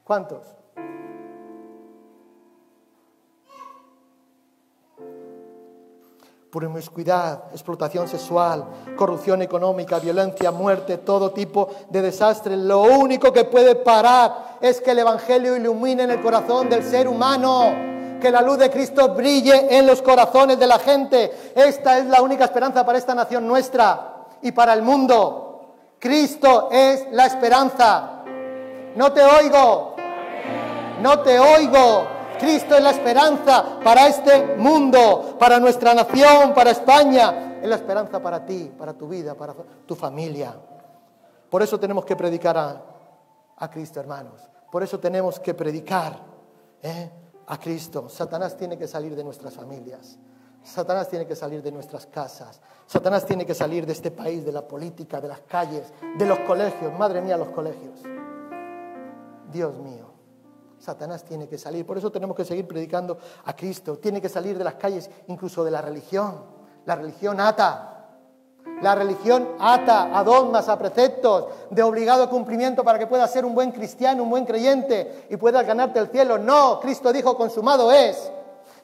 [0.04, 0.59] ¿Cuántos?
[6.50, 8.64] Promiscuidad, explotación sexual,
[8.96, 12.56] corrupción económica, violencia, muerte, todo tipo de desastre.
[12.56, 17.06] Lo único que puede parar es que el Evangelio ilumine en el corazón del ser
[17.06, 17.72] humano,
[18.20, 21.52] que la luz de Cristo brille en los corazones de la gente.
[21.54, 25.46] Esta es la única esperanza para esta nación nuestra y para el mundo.
[25.98, 28.22] Cristo es la esperanza.
[28.96, 29.94] No te oigo.
[31.00, 32.19] No te oigo.
[32.40, 37.58] Cristo es la esperanza para este mundo, para nuestra nación, para España.
[37.62, 39.54] Es la esperanza para ti, para tu vida, para
[39.86, 40.56] tu familia.
[41.50, 42.56] Por eso tenemos que predicar
[43.56, 44.40] a, Cristo, hermanos.
[44.72, 46.18] Por eso tenemos que predicar
[46.82, 47.10] ¿eh?
[47.46, 48.08] a Cristo.
[48.08, 50.18] Satanás tiene que salir de nuestras familias.
[50.62, 52.60] Satanás tiene que salir de nuestras casas.
[52.86, 56.38] Satanás tiene que salir de este país, de la política, de las calles, de los
[56.40, 56.96] colegios.
[56.98, 58.00] Madre mía, los colegios.
[59.50, 60.09] Dios mío.
[60.80, 61.86] Satanás tiene que salir.
[61.86, 63.98] Por eso tenemos que seguir predicando a Cristo.
[63.98, 66.42] Tiene que salir de las calles, incluso de la religión.
[66.86, 67.96] La religión ata.
[68.82, 73.54] La religión ata a dogmas, a preceptos de obligado cumplimiento para que puedas ser un
[73.54, 76.38] buen cristiano, un buen creyente y puedas ganarte el cielo.
[76.38, 78.32] No, Cristo dijo, consumado es.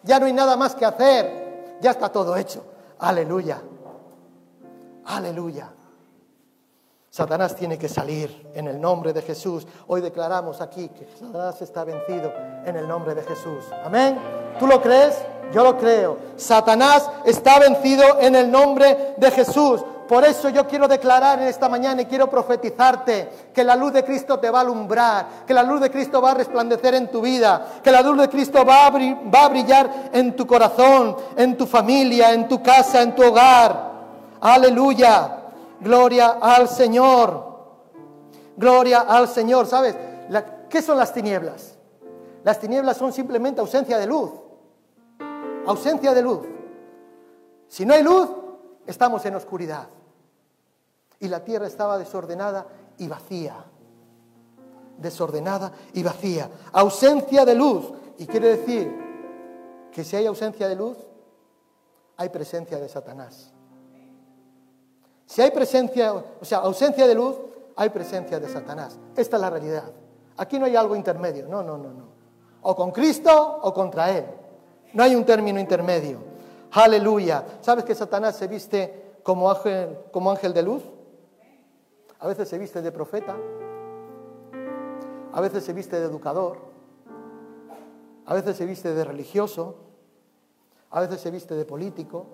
[0.02, 1.78] Ya no hay nada más que hacer.
[1.80, 2.62] Ya está todo hecho.
[2.98, 3.62] Aleluya.
[5.06, 5.72] Aleluya.
[7.16, 9.66] Satanás tiene que salir en el nombre de Jesús.
[9.87, 12.31] Hoy declaramos aquí que Satanás está vencido
[12.66, 13.64] en el nombre de Jesús.
[13.83, 14.18] Amén.
[14.59, 15.16] ¿Tú lo crees?
[15.50, 16.18] Yo lo creo.
[16.37, 19.83] Satanás está vencido en el nombre de Jesús.
[20.07, 24.05] Por eso yo quiero declarar en esta mañana y quiero profetizarte que la luz de
[24.05, 27.22] Cristo te va a alumbrar, que la luz de Cristo va a resplandecer en tu
[27.22, 32.35] vida, que la luz de Cristo va a, brillar en tu corazón, en tu familia,
[32.35, 33.92] en tu casa, en tu hogar.
[34.38, 35.44] Aleluya.
[35.87, 37.44] Gloria al Señor.
[38.57, 39.68] Gloria al Señor.
[39.68, 39.94] ¿Sabes?
[40.68, 41.79] ¿Qué son las tinieblas?
[42.42, 44.33] Las tinieblas son simplemente ausencia de luz.
[45.64, 46.40] Ausencia de luz.
[47.68, 48.29] Si no hay luz,
[48.85, 49.87] estamos en oscuridad.
[51.20, 52.66] Y la tierra estaba desordenada
[52.99, 53.55] y vacía.
[54.99, 56.51] Desordenada y vacía.
[56.72, 57.92] Ausencia de luz.
[58.18, 58.92] Y quiere decir
[59.92, 60.99] que si hay ausencia de luz,
[62.16, 63.53] hay presencia de Satanás.
[65.27, 67.37] Si hay presencia, o sea, ausencia de luz,
[67.75, 68.99] hay presencia de Satanás.
[69.17, 69.85] Esta es la realidad.
[70.37, 71.47] Aquí no hay algo intermedio.
[71.49, 72.05] No, no, no, no.
[72.62, 74.25] O con Cristo o contra Él.
[74.95, 76.19] No hay un término intermedio.
[76.73, 77.45] Aleluya.
[77.61, 80.83] ¿Sabes que Satanás se viste como ángel, como ángel de luz?
[82.21, 83.37] A veces se viste de profeta.
[85.33, 86.59] A veces se viste de educador.
[88.25, 89.75] A veces se viste de religioso.
[90.91, 92.27] A veces se viste de político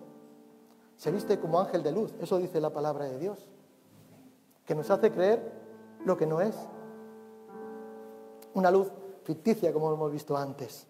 [1.03, 2.15] se viste como ángel de luz.
[2.21, 3.37] Eso dice la palabra de Dios.
[4.65, 5.53] Que nos hace creer
[6.05, 6.55] lo que no es.
[8.55, 8.87] Una luz
[9.25, 10.87] ficticia, como hemos visto antes.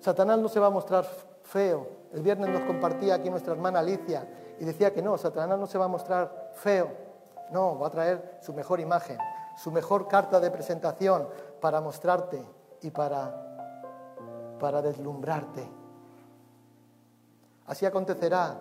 [0.00, 1.06] Satanás no se va a mostrar
[1.44, 1.88] feo.
[2.12, 4.28] El viernes nos compartía aquí nuestra hermana Alicia
[4.60, 6.90] y decía que no, Satanás no se va a mostrar feo.
[7.52, 9.16] No, va a traer su mejor imagen,
[9.56, 11.26] su mejor carta de presentación
[11.58, 12.44] para mostrarte
[12.82, 15.77] y para, para deslumbrarte.
[17.68, 18.58] Así acontecerá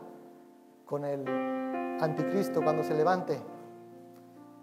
[0.86, 1.26] con el
[2.02, 3.41] anticristo cuando se levante,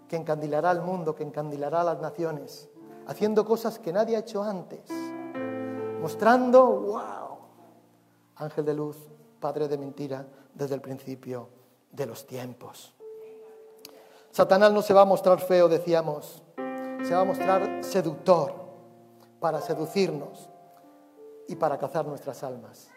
[0.07, 2.69] que encandilará al mundo, que encandilará a las naciones,
[3.07, 4.89] haciendo cosas que nadie ha hecho antes,
[5.99, 7.37] mostrando, wow,
[8.35, 8.97] ángel de luz,
[9.39, 11.49] padre de mentira desde el principio
[11.91, 12.93] de los tiempos.
[14.29, 16.43] Satanás no se va a mostrar feo, decíamos,
[17.03, 18.53] se va a mostrar seductor
[19.39, 20.49] para seducirnos
[21.47, 22.94] y para cazar nuestras almas.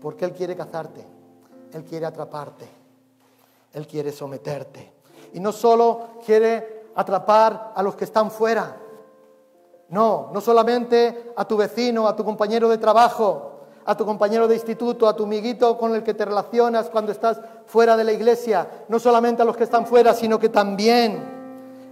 [0.00, 1.04] Porque Él quiere cazarte,
[1.72, 2.68] Él quiere atraparte,
[3.72, 4.92] Él quiere someterte.
[5.32, 8.76] Y no solo quiere atrapar a los que están fuera,
[9.90, 14.54] no, no solamente a tu vecino, a tu compañero de trabajo, a tu compañero de
[14.54, 18.84] instituto, a tu amiguito con el que te relacionas cuando estás fuera de la iglesia,
[18.88, 21.37] no solamente a los que están fuera, sino que también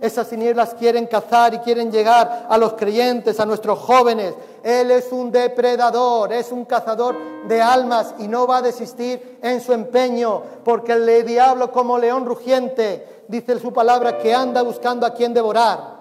[0.00, 4.34] esas tinieblas quieren cazar y quieren llegar a los creyentes, a nuestros jóvenes.
[4.62, 9.60] Él es un depredador, es un cazador de almas y no va a desistir en
[9.60, 15.14] su empeño, porque el diablo como león rugiente, dice su palabra, que anda buscando a
[15.14, 15.96] quien devorar.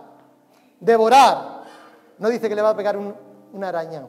[0.79, 1.63] Devorar.
[2.17, 3.13] No dice que le va a pegar un,
[3.53, 4.07] una araña.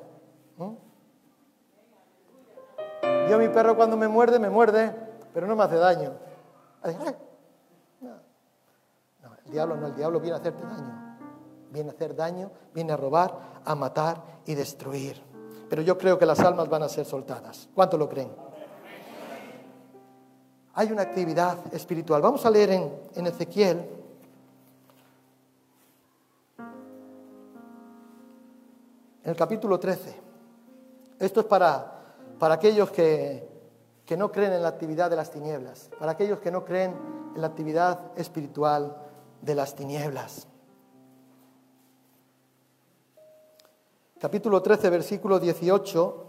[3.29, 4.95] Yo mi perro cuando me muerde, me muerde,
[5.35, 6.13] pero no me hace daño.
[9.47, 11.19] El diablo no, el diablo viene a hacerte daño.
[11.71, 15.23] Viene a hacer daño, viene a robar, a matar y destruir.
[15.69, 17.69] Pero yo creo que las almas van a ser soltadas.
[17.75, 18.31] ¿Cuánto lo creen?
[20.75, 22.21] Hay una actividad espiritual.
[22.23, 23.89] Vamos a leer en, en Ezequiel.
[29.23, 30.15] En el capítulo 13.
[31.19, 33.49] Esto es para, para aquellos que,
[34.05, 36.95] que no creen en la actividad de las tinieblas, para aquellos que no creen
[37.35, 39.06] en la actividad espiritual
[39.43, 40.47] de las tinieblas.
[44.19, 46.23] Capítulo 13, versículo 18.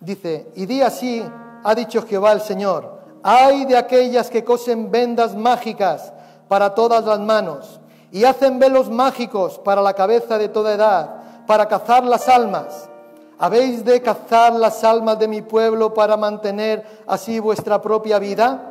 [0.00, 1.24] Dice, y di así,
[1.62, 6.12] ha dicho Jehová el Señor, hay de aquellas que cosen vendas mágicas
[6.48, 7.80] para todas las manos
[8.12, 12.88] y hacen velos mágicos para la cabeza de toda edad, para cazar las almas
[13.38, 18.70] ¿Habéis de cazar las almas de mi pueblo para mantener así vuestra propia vida?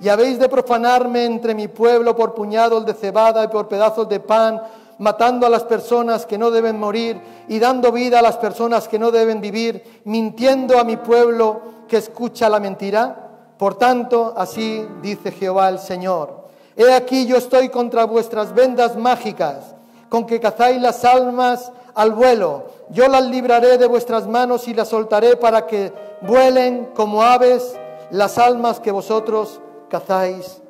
[0.00, 4.18] ¿Y habéis de profanarme entre mi pueblo por puñados de cebada y por pedazos de
[4.18, 4.60] pan,
[4.98, 8.98] matando a las personas que no deben morir y dando vida a las personas que
[8.98, 13.28] no deben vivir, mintiendo a mi pueblo que escucha la mentira?
[13.58, 16.48] Por tanto, así dice Jehová el Señor.
[16.74, 19.74] He aquí yo estoy contra vuestras vendas mágicas,
[20.08, 22.64] con que cazáis las almas al vuelo.
[22.92, 27.74] Yo las libraré de vuestras manos y las soltaré para que vuelen como aves
[28.10, 30.60] las almas que vosotros cazáis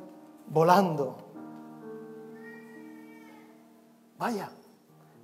[0.47, 1.17] volando.
[4.19, 4.51] Vaya,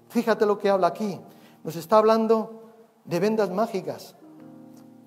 [0.09, 1.21] fíjate lo que habla aquí.
[1.63, 2.65] Nos está hablando
[3.05, 4.17] de vendas mágicas.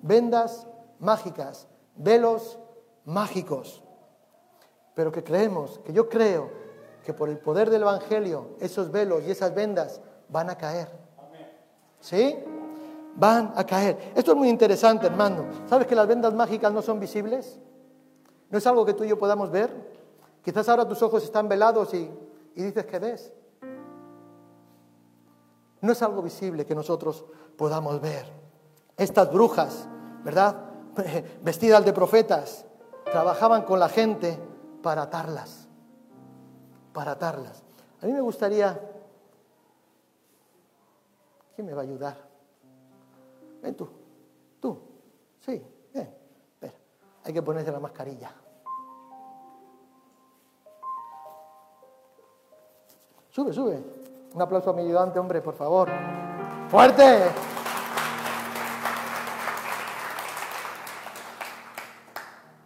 [0.00, 0.66] Vendas
[0.98, 2.58] mágicas, velos
[3.04, 3.82] mágicos.
[4.94, 6.50] Pero que creemos, que yo creo
[7.04, 10.00] que por el poder del Evangelio, esos velos y esas vendas
[10.30, 11.01] van a caer.
[12.02, 12.36] ¿Sí?
[13.14, 14.12] Van a caer.
[14.14, 15.46] Esto es muy interesante, hermano.
[15.66, 17.58] ¿Sabes que las vendas mágicas no son visibles?
[18.50, 19.70] ¿No es algo que tú y yo podamos ver?
[20.44, 22.10] Quizás ahora tus ojos están velados y,
[22.56, 23.32] y dices que ves.
[25.80, 27.24] No es algo visible que nosotros
[27.56, 28.26] podamos ver.
[28.96, 29.86] Estas brujas,
[30.24, 30.56] ¿verdad?
[31.42, 32.66] Vestidas de profetas,
[33.04, 34.38] trabajaban con la gente
[34.82, 35.68] para atarlas.
[36.92, 37.62] Para atarlas.
[38.00, 38.91] A mí me gustaría
[41.54, 42.16] ¿Quién me va a ayudar?
[43.62, 43.88] Ven tú,
[44.58, 44.78] tú,
[45.40, 45.62] sí,
[45.92, 46.14] ven,
[46.60, 46.72] ven.
[47.24, 48.32] Hay que ponerse la mascarilla.
[53.28, 53.82] Sube, sube.
[54.34, 55.88] Un aplauso a mi ayudante, hombre, por favor.
[56.68, 57.30] ¡Fuerte!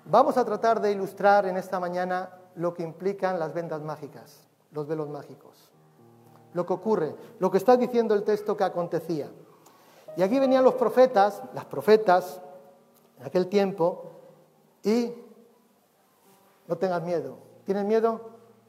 [0.04, 4.86] Vamos a tratar de ilustrar en esta mañana lo que implican las vendas mágicas, los
[4.86, 5.75] velos mágicos
[6.56, 9.30] lo que ocurre, lo que está diciendo el texto que acontecía.
[10.16, 12.40] Y aquí venían los profetas, las profetas,
[13.20, 14.10] en aquel tiempo,
[14.82, 15.12] y
[16.66, 17.36] no tengas miedo.
[17.66, 18.20] ¿Tienes miedo?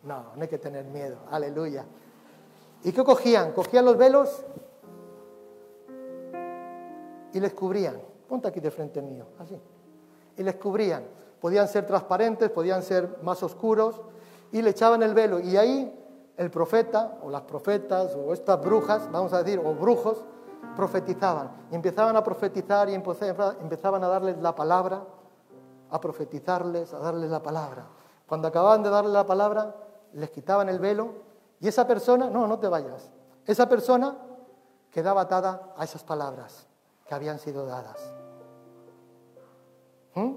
[0.04, 1.17] No, no hay que tener miedo.
[1.32, 1.86] Aleluya.
[2.84, 3.54] ¿Y qué cogían?
[3.54, 4.43] Cogían los velos
[7.32, 8.02] y les cubrían.
[8.28, 9.58] Ponte aquí de frente mío, así.
[10.36, 11.06] Y les cubrían.
[11.39, 14.02] Podían ser transparentes, podían ser más oscuros,
[14.52, 15.39] y le echaban el velo.
[15.39, 16.07] Y ahí
[16.38, 20.23] el profeta o las profetas o estas brujas, vamos a decir, o brujos,
[20.76, 21.52] profetizaban.
[21.71, 25.04] Empezaban a profetizar y empezaban a darles la palabra,
[25.89, 27.88] a profetizarles, a darles la palabra.
[28.28, 29.76] Cuando acababan de darle la palabra,
[30.14, 31.09] les quitaban el velo
[31.59, 33.12] y esa persona, no, no te vayas,
[33.45, 34.16] esa persona
[34.91, 36.68] quedaba atada a esas palabras
[37.07, 38.14] que habían sido dadas.
[40.14, 40.36] ¿Mm?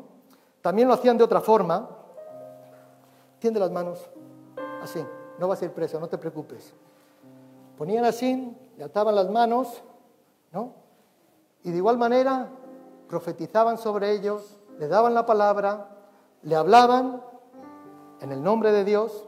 [0.62, 1.89] También lo hacían de otra forma.
[3.39, 4.11] Tiende las manos,
[4.83, 5.05] así
[5.41, 6.74] no vas a ir preso, no te preocupes.
[7.78, 9.82] Ponían así, le ataban las manos,
[10.53, 10.74] ¿no?
[11.64, 12.51] Y de igual manera
[13.09, 15.88] profetizaban sobre ellos, le daban la palabra,
[16.43, 17.22] le hablaban
[18.20, 19.26] en el nombre de Dios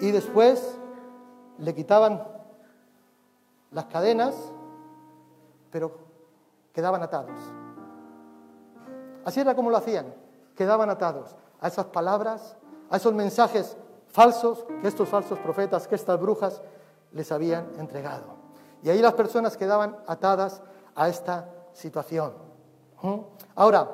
[0.00, 0.78] y después
[1.58, 2.26] le quitaban
[3.70, 4.34] las cadenas,
[5.70, 5.92] pero
[6.72, 7.38] quedaban atados.
[9.26, 10.06] Así era como lo hacían,
[10.56, 12.56] quedaban atados a esas palabras,
[12.88, 13.76] a esos mensajes
[14.10, 16.62] falsos que estos falsos profetas, que estas brujas
[17.12, 18.36] les habían entregado.
[18.82, 20.62] Y ahí las personas quedaban atadas
[20.94, 22.32] a esta situación.
[23.54, 23.88] Ahora,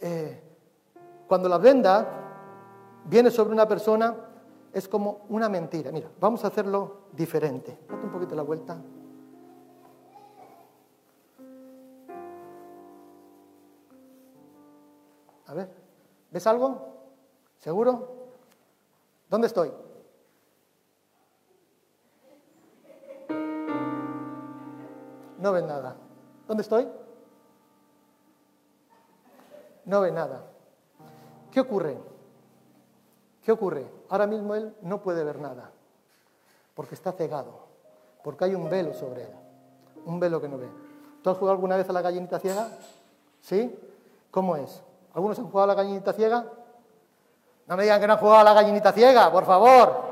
[0.00, 0.42] eh,
[1.26, 2.06] cuando la venda
[3.04, 4.14] viene sobre una persona,
[4.72, 5.90] es como una mentira.
[5.90, 7.78] Mira, vamos a hacerlo diferente.
[7.88, 8.76] Date un poquito la vuelta.
[15.46, 15.70] A ver,
[16.30, 16.94] ¿ves algo?
[17.58, 18.15] ¿Seguro?
[19.28, 19.72] ¿Dónde estoy?
[25.38, 25.96] No ven nada.
[26.46, 26.88] ¿Dónde estoy?
[29.84, 30.44] No ve nada.
[31.50, 31.96] ¿Qué ocurre?
[33.42, 33.86] ¿Qué ocurre?
[34.08, 35.70] Ahora mismo él no puede ver nada,
[36.74, 37.60] porque está cegado,
[38.24, 39.30] porque hay un velo sobre él,
[40.04, 40.68] un velo que no ve.
[41.22, 42.68] ¿Tú has jugado alguna vez a la gallinita ciega?
[43.40, 43.78] ¿Sí?
[44.30, 44.82] ¿Cómo es?
[45.14, 46.44] ¿Algunos han jugado a la gallinita ciega?
[47.66, 50.04] No me digan que no han jugado a la gallinita ciega, por favor.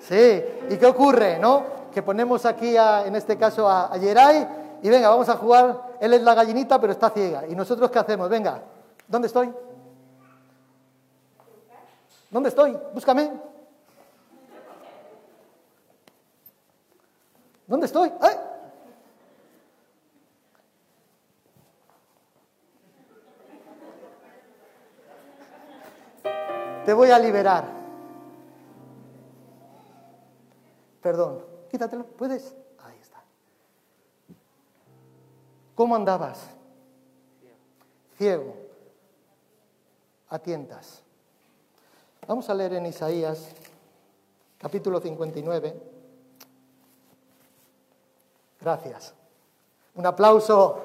[0.00, 0.44] Sí.
[0.68, 1.64] ¿Y qué ocurre, no?
[1.92, 4.46] Que ponemos aquí, en este caso, a, a Yeray
[4.82, 5.90] y venga, vamos a jugar.
[6.00, 7.46] Él es la gallinita, pero está ciega.
[7.46, 8.28] ¿Y nosotros qué hacemos?
[8.28, 8.62] Venga,
[9.08, 9.52] ¿dónde estoy?
[12.30, 12.78] ¿Dónde estoy?
[12.94, 13.32] Búscame.
[17.66, 18.12] ¿Dónde estoy?
[18.20, 18.36] ¡Ay!
[26.90, 27.68] Te voy a liberar.
[31.00, 32.52] Perdón, quítatelo, ¿puedes?
[32.80, 33.22] Ahí está.
[35.76, 36.50] ¿Cómo andabas?
[38.18, 38.56] Ciego.
[40.30, 41.04] A tientas.
[42.26, 43.50] Vamos a leer en Isaías,
[44.58, 45.80] capítulo 59.
[48.60, 49.14] Gracias.
[49.94, 50.80] Un aplauso.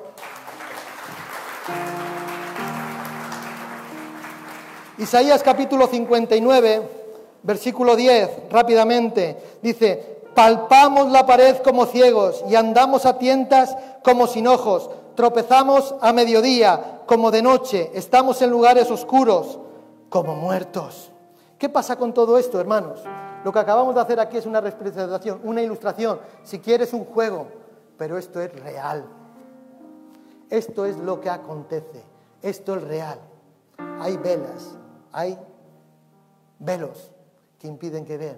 [4.98, 6.90] Isaías capítulo 59,
[7.44, 14.48] versículo 10, rápidamente, dice, palpamos la pared como ciegos y andamos a tientas como sin
[14.48, 19.60] ojos, tropezamos a mediodía como de noche, estamos en lugares oscuros
[20.08, 21.12] como muertos.
[21.58, 23.02] ¿Qué pasa con todo esto, hermanos?
[23.44, 27.48] Lo que acabamos de hacer aquí es una representación, una ilustración, si quieres un juego,
[27.98, 29.06] pero esto es real.
[30.50, 32.02] Esto es lo que acontece,
[32.42, 33.20] esto es real.
[34.00, 34.78] Hay velas,
[35.16, 35.40] hay
[36.60, 37.10] velos
[37.58, 38.38] que impiden que vean.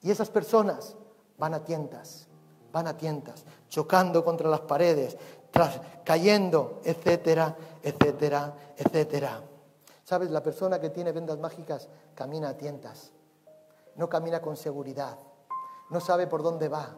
[0.00, 0.96] Y esas personas
[1.36, 2.26] van a tientas,
[2.72, 5.18] van a tientas, chocando contra las paredes,
[6.02, 9.42] cayendo, etcétera, etcétera, etcétera.
[10.02, 10.30] ¿Sabes?
[10.30, 13.12] La persona que tiene vendas mágicas camina a tientas,
[13.96, 15.18] no camina con seguridad,
[15.90, 16.96] no sabe por dónde va.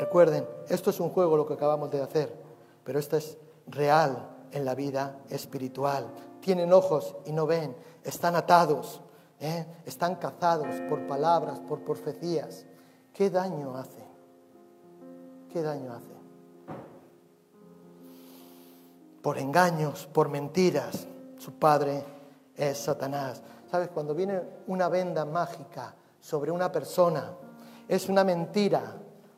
[0.00, 2.34] Recuerden, esto es un juego lo que acabamos de hacer,
[2.82, 3.36] pero esto es
[3.66, 6.08] real en la vida espiritual.
[6.40, 9.00] Tienen ojos y no ven, están atados,
[9.40, 9.66] ¿eh?
[9.84, 12.66] están cazados por palabras, por profecías.
[13.12, 14.04] ¿Qué daño hace?
[15.52, 16.16] ¿Qué daño hace?
[19.26, 21.04] por engaños, por mentiras.
[21.36, 22.04] Su padre
[22.54, 23.42] es Satanás.
[23.68, 23.88] ¿Sabes?
[23.88, 27.32] Cuando viene una venda mágica sobre una persona,
[27.88, 28.94] es una mentira,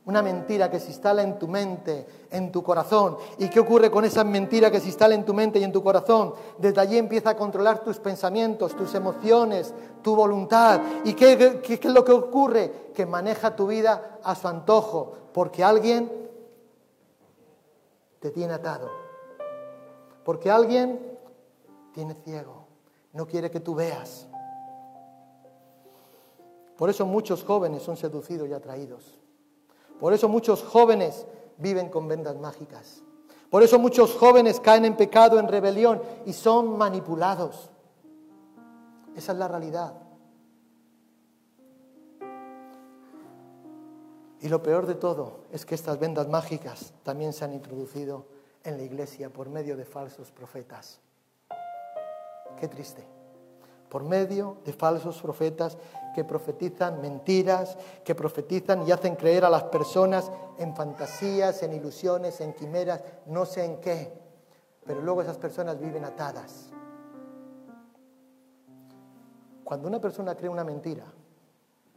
[0.08, 3.16] una mentira que se instala en tu mente, en tu corazón.
[3.38, 5.82] ¿Y qué ocurre con esa mentira que se instala en tu mente y en tu
[5.82, 6.34] corazón?
[6.58, 10.80] Desde allí empieza a controlar tus pensamientos, tus emociones, tu voluntad.
[11.04, 12.90] ¿Y qué, es lo que ocurre?
[12.92, 16.10] Que maneja tu vida a su antojo, porque alguien
[18.18, 19.08] te tiene atado
[20.28, 21.18] porque alguien
[21.94, 22.66] tiene ciego,
[23.14, 24.28] no quiere que tú veas.
[26.76, 29.17] Por eso muchos jóvenes son seducidos y atraídos.
[30.00, 31.26] Por eso muchos jóvenes
[31.56, 33.02] viven con vendas mágicas.
[33.50, 37.70] Por eso muchos jóvenes caen en pecado, en rebelión y son manipulados.
[39.16, 39.94] Esa es la realidad.
[44.40, 48.26] Y lo peor de todo es que estas vendas mágicas también se han introducido
[48.62, 51.00] en la iglesia por medio de falsos profetas.
[52.60, 53.04] Qué triste.
[53.88, 55.78] Por medio de falsos profetas
[56.18, 62.40] que profetizan mentiras, que profetizan y hacen creer a las personas en fantasías, en ilusiones,
[62.40, 64.12] en quimeras, no sé en qué.
[64.84, 66.70] Pero luego esas personas viven atadas.
[69.62, 71.04] Cuando una persona cree una mentira,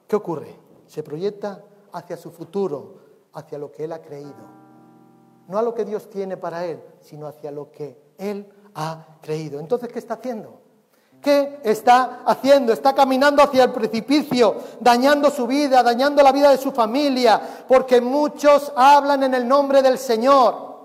[0.07, 0.55] ¿qué ocurre?
[0.85, 2.99] Se proyecta hacia su futuro,
[3.33, 4.61] hacia lo que él ha creído
[5.47, 9.59] no a lo que Dios tiene para él, sino hacia lo que él ha creído.
[9.59, 10.60] Entonces, ¿qué está haciendo?
[11.21, 12.73] ¿Qué está haciendo?
[12.73, 18.01] Está caminando hacia el precipicio, dañando su vida, dañando la vida de su familia, porque
[18.01, 20.79] muchos hablan en el nombre del Señor,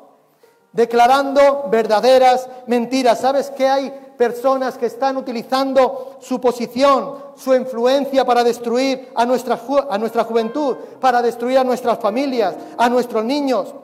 [0.72, 3.18] declarando verdaderas mentiras.
[3.20, 9.59] ¿Sabes qué hay personas que están utilizando su posición, su influencia para destruir a nuestra,
[9.89, 13.74] a nuestra juventud, para destruir a nuestras familias, a nuestros niños.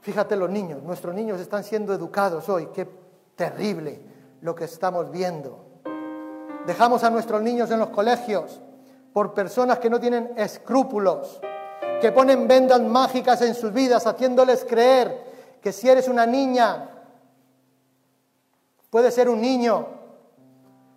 [0.00, 2.88] Fíjate los niños, nuestros niños están siendo educados hoy, qué
[3.36, 4.11] terrible
[4.42, 5.64] lo que estamos viendo.
[6.66, 8.60] Dejamos a nuestros niños en los colegios
[9.12, 11.40] por personas que no tienen escrúpulos,
[12.00, 16.90] que ponen vendas mágicas en sus vidas, haciéndoles creer que si eres una niña,
[18.90, 19.86] puedes ser un niño.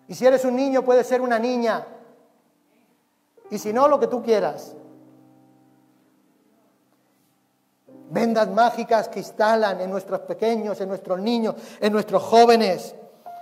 [0.08, 1.86] Y si eres un niño, puedes ser una niña.
[3.50, 4.76] Y si no, lo que tú quieras.
[8.10, 12.96] Vendas mágicas que instalan en nuestros pequeños, en nuestros niños, en nuestros jóvenes.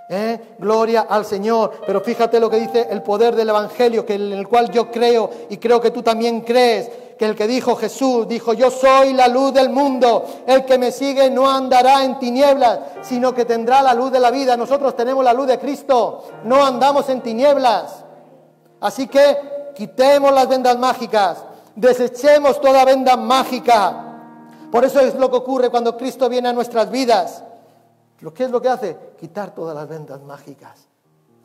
[0.08, 0.56] ¿Eh?
[0.58, 1.80] Gloria al Señor.
[1.86, 5.30] Pero fíjate lo que dice el poder del Evangelio, que en el cual yo creo
[5.48, 9.28] y creo que tú también crees, que el que dijo Jesús, dijo, yo soy la
[9.28, 13.94] luz del mundo, el que me sigue no andará en tinieblas, sino que tendrá la
[13.94, 14.56] luz de la vida.
[14.56, 18.04] Nosotros tenemos la luz de Cristo, no andamos en tinieblas.
[18.80, 21.38] Así que quitemos las vendas mágicas,
[21.76, 24.00] desechemos toda venda mágica.
[24.70, 27.44] Por eso es lo que ocurre cuando Cristo viene a nuestras vidas.
[28.24, 28.96] ¿Lo que es lo que hace?
[29.18, 30.88] Quitar todas las vendas mágicas,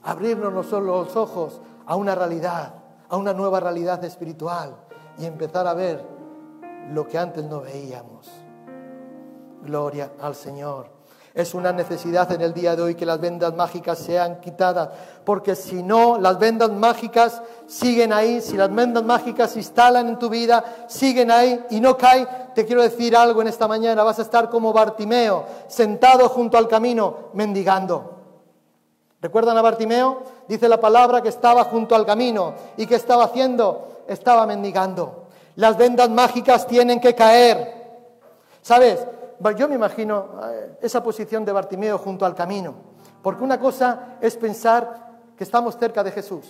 [0.02, 2.74] abrirnos no solo los ojos a una realidad,
[3.10, 4.78] a una nueva realidad espiritual
[5.18, 6.02] y empezar a ver
[6.94, 8.32] lo que antes no veíamos.
[9.62, 10.99] Gloria al Señor.
[11.40, 14.90] Es una necesidad en el día de hoy que las vendas mágicas sean quitadas,
[15.24, 20.20] porque si no, las vendas mágicas siguen ahí, si las vendas mágicas se instalan en
[20.20, 22.28] tu vida, siguen ahí y no caen.
[22.54, 26.68] Te quiero decir algo en esta mañana, vas a estar como Bartimeo, sentado junto al
[26.68, 28.18] camino, mendigando.
[29.22, 30.22] ¿Recuerdan a Bartimeo?
[30.46, 35.28] Dice la palabra que estaba junto al camino y que estaba haciendo, estaba mendigando.
[35.56, 37.80] Las vendas mágicas tienen que caer.
[38.62, 39.00] ¿Sabes?
[39.56, 42.76] Yo me imagino eh, esa posición de Bartimeo junto al camino,
[43.22, 46.46] porque una cosa es pensar que estamos cerca de Jesús,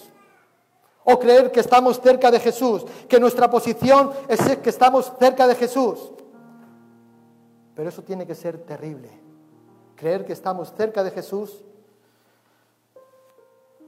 [1.04, 5.56] o creer que estamos cerca de Jesús, que nuestra posición es que estamos cerca de
[5.56, 6.12] Jesús.
[7.76, 9.10] Pero eso tiene que ser terrible.
[9.96, 11.64] Creer que estamos cerca de Jesús,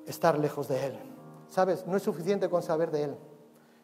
[0.08, 1.00] estar lejos de Él.
[1.50, 1.86] ¿Sabes?
[1.86, 3.18] No es suficiente con saber de Él.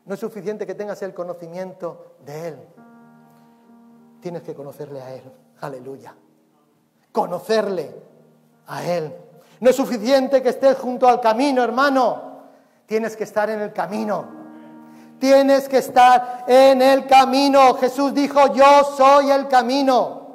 [0.05, 2.57] No es suficiente que tengas el conocimiento de Él
[4.21, 5.23] tienes que conocerle a Él.
[5.61, 6.15] Aleluya.
[7.11, 7.95] Conocerle
[8.67, 9.15] a Él.
[9.59, 12.21] No es suficiente que estés junto al camino, hermano.
[12.85, 14.25] Tienes que estar en el camino.
[15.19, 17.73] Tienes que estar en el camino.
[17.75, 20.27] Jesús dijo, yo soy el camino.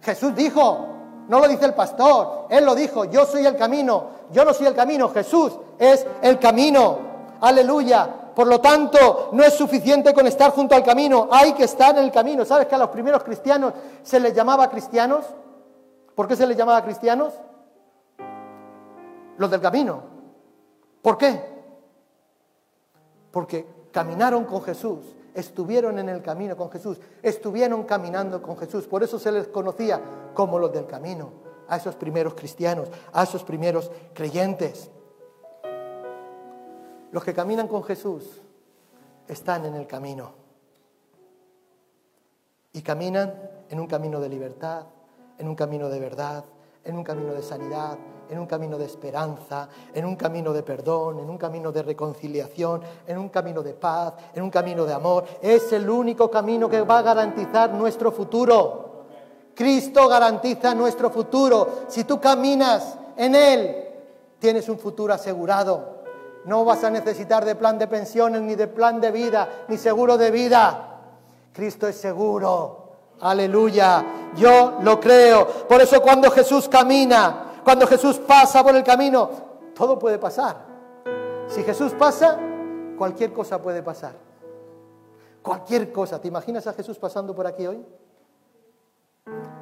[0.00, 0.86] Jesús dijo,
[1.28, 4.18] no lo dice el pastor, Él lo dijo, yo soy el camino.
[4.30, 6.98] Yo no soy el camino, Jesús es el camino.
[7.40, 8.08] Aleluya.
[8.38, 12.04] Por lo tanto, no es suficiente con estar junto al camino, hay que estar en
[12.04, 12.44] el camino.
[12.44, 13.74] ¿Sabes que a los primeros cristianos
[14.04, 15.24] se les llamaba cristianos?
[16.14, 17.34] ¿Por qué se les llamaba cristianos?
[19.38, 20.02] Los del camino.
[21.02, 21.42] ¿Por qué?
[23.32, 25.00] Porque caminaron con Jesús,
[25.34, 28.86] estuvieron en el camino con Jesús, estuvieron caminando con Jesús.
[28.86, 30.00] Por eso se les conocía
[30.34, 31.32] como los del camino,
[31.66, 34.92] a esos primeros cristianos, a esos primeros creyentes.
[37.10, 38.24] Los que caminan con Jesús
[39.26, 40.32] están en el camino.
[42.72, 43.34] Y caminan
[43.70, 44.84] en un camino de libertad,
[45.38, 46.44] en un camino de verdad,
[46.84, 47.98] en un camino de sanidad,
[48.30, 52.82] en un camino de esperanza, en un camino de perdón, en un camino de reconciliación,
[53.06, 55.24] en un camino de paz, en un camino de amor.
[55.40, 58.86] Es el único camino que va a garantizar nuestro futuro.
[59.54, 61.84] Cristo garantiza nuestro futuro.
[61.88, 63.88] Si tú caminas en Él,
[64.38, 65.97] tienes un futuro asegurado.
[66.48, 70.16] No vas a necesitar de plan de pensiones, ni de plan de vida, ni seguro
[70.16, 70.98] de vida.
[71.52, 72.88] Cristo es seguro.
[73.20, 74.32] Aleluya.
[74.34, 75.46] Yo lo creo.
[75.68, 79.28] Por eso cuando Jesús camina, cuando Jesús pasa por el camino,
[79.74, 80.56] todo puede pasar.
[81.48, 82.38] Si Jesús pasa,
[82.96, 84.14] cualquier cosa puede pasar.
[85.42, 86.18] Cualquier cosa.
[86.18, 87.84] ¿Te imaginas a Jesús pasando por aquí hoy?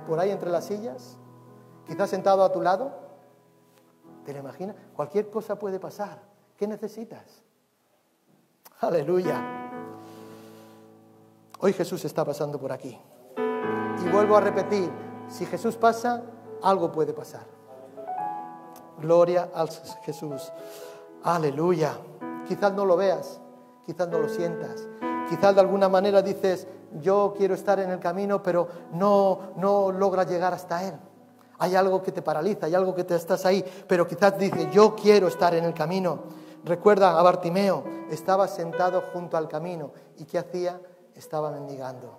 [0.07, 1.18] Por ahí entre las sillas,
[1.84, 2.93] quizás sentado a tu lado.
[4.24, 4.76] ¿Te lo imaginas?
[4.95, 6.36] Cualquier cosa puede pasar.
[6.57, 7.43] ¿Qué necesitas?
[8.81, 9.43] Aleluya.
[11.61, 12.99] Hoy Jesús está pasando por aquí.
[14.05, 14.91] Y vuelvo a repetir,
[15.29, 16.23] si Jesús pasa,
[16.63, 17.45] algo puede pasar.
[18.99, 19.69] Gloria al
[20.05, 20.51] Jesús.
[21.23, 21.99] Aleluya.
[22.49, 23.41] Quizás no lo veas,
[23.85, 24.87] quizás no lo sientas.
[25.29, 26.67] Quizás de alguna manera dices,
[27.01, 30.95] yo quiero estar en el camino, pero no, no logras llegar hasta Él.
[31.59, 34.95] Hay algo que te paraliza, hay algo que te estás ahí, pero quizás dices, yo
[34.95, 36.46] quiero estar en el camino.
[36.67, 40.81] Recuerda a Bartimeo, estaba sentado junto al camino y ¿qué hacía?
[41.14, 42.19] Estaba mendigando.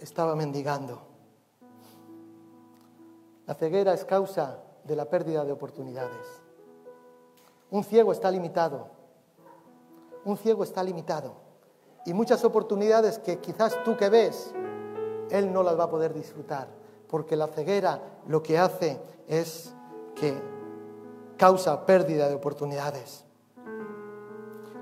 [0.00, 1.00] Estaba mendigando.
[3.46, 6.26] La ceguera es causa de la pérdida de oportunidades.
[7.70, 8.88] Un ciego está limitado.
[10.24, 11.34] Un ciego está limitado.
[12.04, 14.52] Y muchas oportunidades que quizás tú que ves,
[15.30, 16.66] él no las va a poder disfrutar.
[17.06, 19.72] Porque la ceguera lo que hace es
[20.16, 20.61] que
[21.42, 23.24] causa pérdida de oportunidades.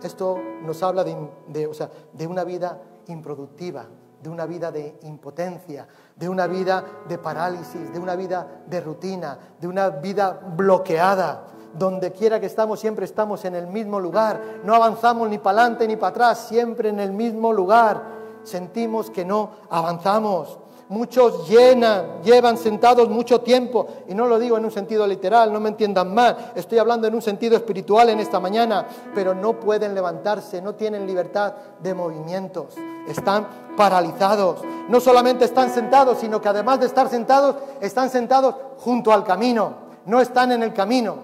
[0.03, 3.87] Esto nos habla de, una vida improductiva,
[4.23, 9.39] de una vida de impotencia, de una vida de parálisis, de una vida de rutina,
[9.59, 11.47] de una vida bloqueada.
[11.73, 14.61] Donde quiera que estamos, siempre estamos en el mismo lugar.
[14.63, 18.03] No avanzamos ni para adelante ni para atrás, siempre en el mismo lugar.
[18.43, 20.59] Sentimos que no avanzamos.
[20.91, 25.61] Muchos llenan, llevan sentados mucho tiempo, y no lo digo en un sentido literal, no
[25.61, 29.95] me entiendan mal, estoy hablando en un sentido espiritual en esta mañana, pero no pueden
[29.95, 32.75] levantarse, no tienen libertad de movimientos,
[33.07, 34.63] están paralizados.
[34.89, 39.75] No solamente están sentados, sino que además de estar sentados, están sentados junto al camino,
[40.07, 41.19] no están en el camino.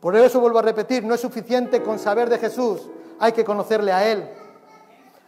[0.00, 2.80] Por eso vuelvo a repetir, no es suficiente con saber de Jesús,
[3.20, 4.28] hay que conocerle a Él.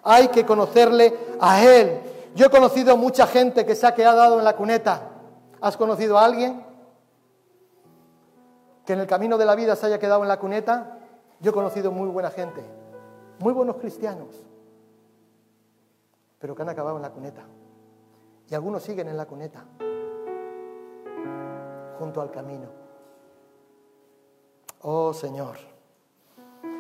[0.03, 2.01] Hay que conocerle a Él.
[2.35, 5.11] Yo he conocido mucha gente que se ha quedado en la cuneta.
[5.61, 6.65] ¿Has conocido a alguien
[8.85, 10.99] que en el camino de la vida se haya quedado en la cuneta?
[11.41, 12.63] Yo he conocido muy buena gente,
[13.39, 14.29] muy buenos cristianos,
[16.39, 17.43] pero que han acabado en la cuneta.
[18.51, 19.65] Y algunos siguen en la cuneta,
[21.99, 22.69] junto al camino.
[24.83, 25.57] Oh Señor,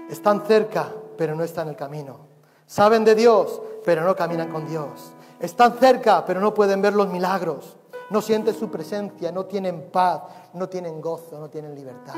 [0.09, 2.17] están cerca, pero no están en el camino.
[2.67, 5.13] Saben de Dios, pero no caminan con Dios.
[5.41, 7.77] Están cerca, pero no pueden ver los milagros.
[8.11, 10.23] No sienten su presencia, no tienen paz,
[10.55, 12.15] no tienen gozo, no tienen libertad.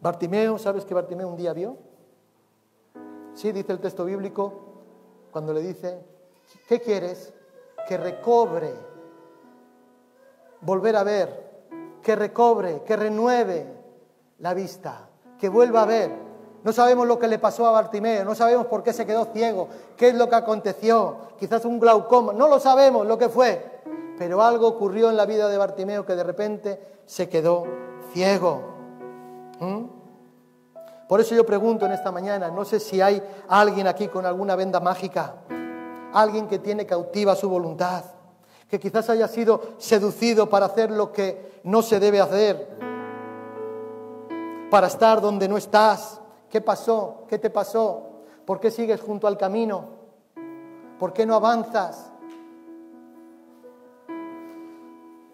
[0.00, 1.76] Bartimeo, ¿sabes que Bartimeo un día vio?
[3.34, 4.52] Sí, dice el texto bíblico,
[5.30, 6.00] cuando le dice,
[6.68, 7.32] ¿qué quieres?
[7.88, 8.74] Que recobre,
[10.60, 11.46] volver a ver,
[12.02, 13.66] que recobre, que renueve
[14.38, 15.08] la vista,
[15.38, 16.25] que vuelva a ver.
[16.66, 19.68] No sabemos lo que le pasó a Bartimeo, no sabemos por qué se quedó ciego,
[19.96, 23.82] qué es lo que aconteció, quizás un glaucoma, no lo sabemos lo que fue,
[24.18, 27.62] pero algo ocurrió en la vida de Bartimeo que de repente se quedó
[28.12, 28.62] ciego.
[29.60, 29.84] ¿Mm?
[31.08, 34.56] Por eso yo pregunto en esta mañana, no sé si hay alguien aquí con alguna
[34.56, 35.34] venda mágica,
[36.14, 38.02] alguien que tiene cautiva su voluntad,
[38.68, 42.76] que quizás haya sido seducido para hacer lo que no se debe hacer,
[44.68, 47.24] para estar donde no estás, ¿Qué pasó?
[47.28, 48.02] ¿Qué te pasó?
[48.44, 49.84] ¿Por qué sigues junto al camino?
[50.98, 52.10] ¿Por qué no avanzas?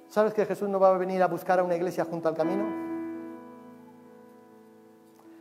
[0.09, 2.65] ¿Sabes que Jesús no va a venir a buscar a una iglesia junto al camino?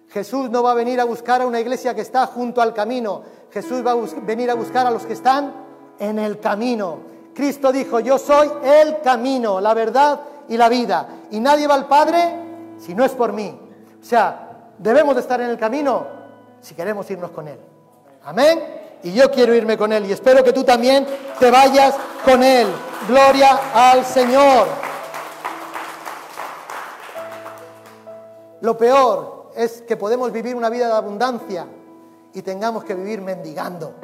[0.10, 3.22] Jesús no va a venir a buscar a una iglesia que está junto al camino.
[3.50, 5.54] Jesús va a venir a buscar a los que están
[6.00, 7.00] en el camino.
[7.34, 10.20] Cristo dijo, yo soy el camino, la verdad
[10.50, 11.08] y la vida.
[11.32, 13.58] Y nadie va al Padre si no es por mí.
[14.02, 14.51] O sea,
[14.82, 16.08] debemos de estar en el camino
[16.60, 17.60] si queremos irnos con Él.
[18.24, 18.82] Amén.
[19.04, 21.08] Y yo quiero irme con Él y espero que tú también
[21.40, 22.68] te vayas con Él.
[23.08, 24.68] Gloria al Señor.
[28.62, 31.66] Lo peor es que podemos vivir una vida de abundancia
[32.34, 33.96] y tengamos que vivir mendigando.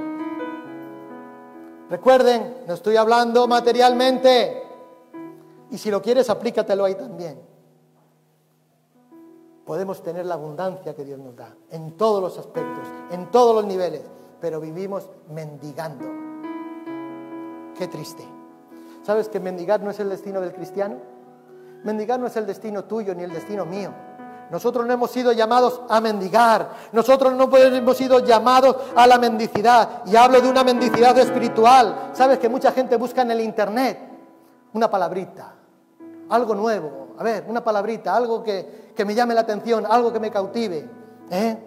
[1.90, 4.64] Recuerden, no estoy hablando materialmente.
[5.70, 7.57] Y si lo quieres, aplícatelo ahí también
[9.68, 13.66] podemos tener la abundancia que Dios nos da, en todos los aspectos, en todos los
[13.66, 14.02] niveles,
[14.40, 16.06] pero vivimos mendigando.
[17.78, 18.24] Qué triste.
[19.04, 20.96] ¿Sabes que mendigar no es el destino del cristiano?
[21.84, 23.92] Mendigar no es el destino tuyo ni el destino mío.
[24.50, 26.70] Nosotros no hemos sido llamados a mendigar.
[26.94, 30.04] Nosotros no hemos sido llamados a la mendicidad.
[30.06, 32.12] Y hablo de una mendicidad espiritual.
[32.14, 34.00] Sabes que mucha gente busca en el Internet
[34.72, 35.54] una palabrita,
[36.30, 37.08] algo nuevo.
[37.20, 40.90] A ver, una palabrita, algo que, que me llame la atención, algo que me cautive,
[41.30, 41.58] ¿eh?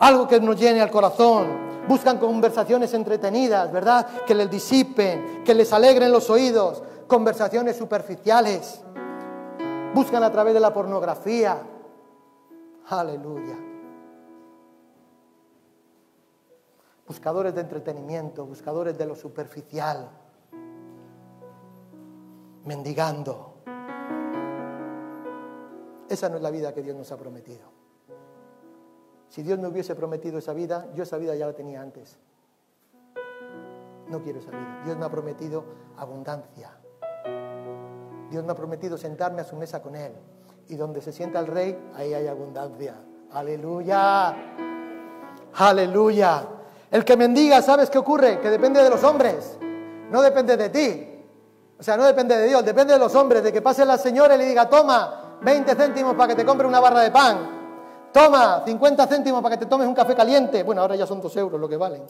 [0.00, 1.64] algo que nos llene al corazón.
[1.86, 4.24] Buscan conversaciones entretenidas, ¿verdad?
[4.26, 8.80] Que les disipen, que les alegren los oídos, conversaciones superficiales.
[9.94, 11.62] Buscan a través de la pornografía.
[12.88, 13.56] Aleluya.
[17.06, 20.10] Buscadores de entretenimiento, buscadores de lo superficial.
[22.64, 23.55] Mendigando.
[26.08, 27.76] Esa no es la vida que Dios nos ha prometido.
[29.28, 32.16] Si Dios me hubiese prometido esa vida, yo esa vida ya la tenía antes.
[34.08, 34.82] No quiero esa vida.
[34.84, 35.64] Dios me ha prometido
[35.96, 36.70] abundancia.
[38.30, 40.12] Dios me ha prometido sentarme a su mesa con Él.
[40.68, 42.94] Y donde se sienta el rey, ahí hay abundancia.
[43.32, 44.34] Aleluya.
[45.54, 46.48] Aleluya.
[46.90, 48.40] El que mendiga, ¿sabes qué ocurre?
[48.40, 49.58] Que depende de los hombres.
[50.10, 51.12] No depende de ti.
[51.78, 54.34] O sea, no depende de Dios, depende de los hombres, de que pase la señora
[54.34, 57.56] y le diga, toma 20 céntimos para que te compre una barra de pan.
[58.12, 60.62] Toma 50 céntimos para que te tomes un café caliente.
[60.62, 62.02] Bueno, ahora ya son dos euros lo que valen.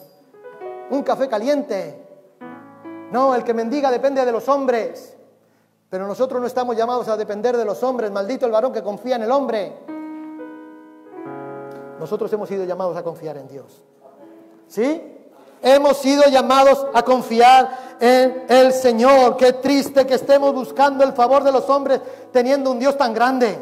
[0.89, 2.07] Un café caliente.
[3.11, 5.17] No, el que mendiga depende de los hombres.
[5.89, 8.11] Pero nosotros no estamos llamados a depender de los hombres.
[8.11, 9.77] Maldito el varón que confía en el hombre.
[11.99, 13.83] Nosotros hemos sido llamados a confiar en Dios.
[14.67, 15.16] ¿Sí?
[15.61, 19.37] Hemos sido llamados a confiar en el Señor.
[19.37, 22.01] Qué triste que estemos buscando el favor de los hombres
[22.31, 23.57] teniendo un Dios tan grande.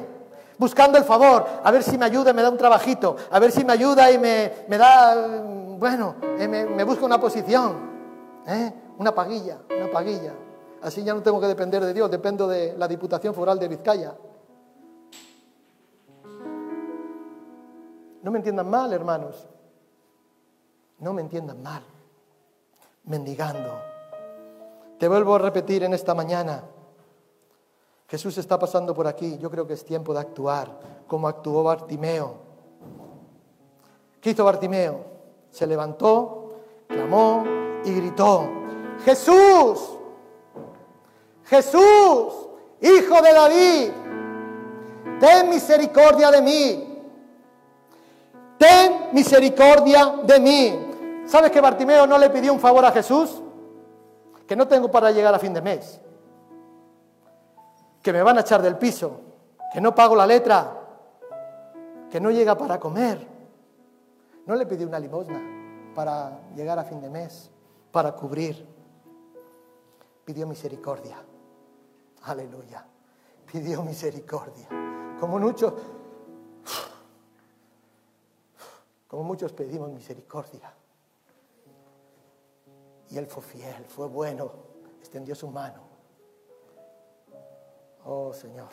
[0.58, 3.52] Buscando el favor, a ver si me ayuda y me da un trabajito, a ver
[3.52, 5.42] si me ayuda y me, da,
[5.78, 7.76] bueno, me, me busca una posición,
[8.48, 8.72] ¿eh?
[8.98, 10.34] una paguilla, una paguilla.
[10.82, 14.16] Así ya no tengo que depender de Dios, dependo de la Diputación Foral de Vizcaya.
[18.22, 19.48] No me entiendan mal, hermanos.
[21.00, 21.84] No me entiendan mal.
[23.06, 23.80] Mendigando.
[24.98, 26.64] Te vuelvo a repetir en esta mañana.
[28.08, 29.38] Jesús está pasando por aquí.
[29.38, 32.36] Yo creo que es tiempo de actuar como actuó Bartimeo.
[34.22, 35.06] ¿Qué hizo Bartimeo?
[35.52, 36.54] Se levantó,
[36.88, 37.44] clamó
[37.84, 38.50] y gritó.
[39.04, 39.98] Jesús,
[41.44, 42.34] Jesús,
[42.82, 43.92] hijo de David,
[45.20, 46.96] ten misericordia de mí
[48.58, 50.85] ten misericordia de mí.
[51.26, 53.42] ¿Sabes que Bartimeo no le pidió un favor a Jesús?
[54.48, 56.00] Que no tengo para llegar a fin de mes.
[58.02, 59.22] Que me van a echar del piso.
[59.74, 60.72] Que no pago la letra.
[62.12, 63.28] Que no llega para comer.
[64.46, 65.56] No le pidió una limosna
[65.96, 67.50] para llegar a fin de mes,
[67.92, 68.68] para cubrir.
[70.24, 71.18] Pidió misericordia.
[72.24, 72.86] Aleluya.
[73.52, 74.68] Pidió misericordia.
[75.20, 75.76] Como mucho,
[79.08, 80.75] como muchos pedimos misericordia.
[83.16, 84.52] Y Él fue fiel, fue bueno,
[85.00, 85.84] extendió su mano.
[88.04, 88.72] Oh Señor.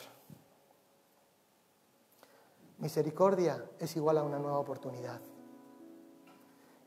[2.79, 5.21] Misericordia es igual a una nueva oportunidad.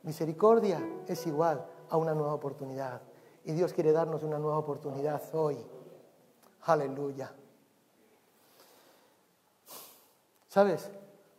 [0.02, 3.00] Misericordia es igual a una nueva oportunidad.
[3.42, 5.56] Y Dios quiere darnos una nueva oportunidad hoy.
[6.64, 7.32] Aleluya.
[10.46, 10.90] ¿Sabes?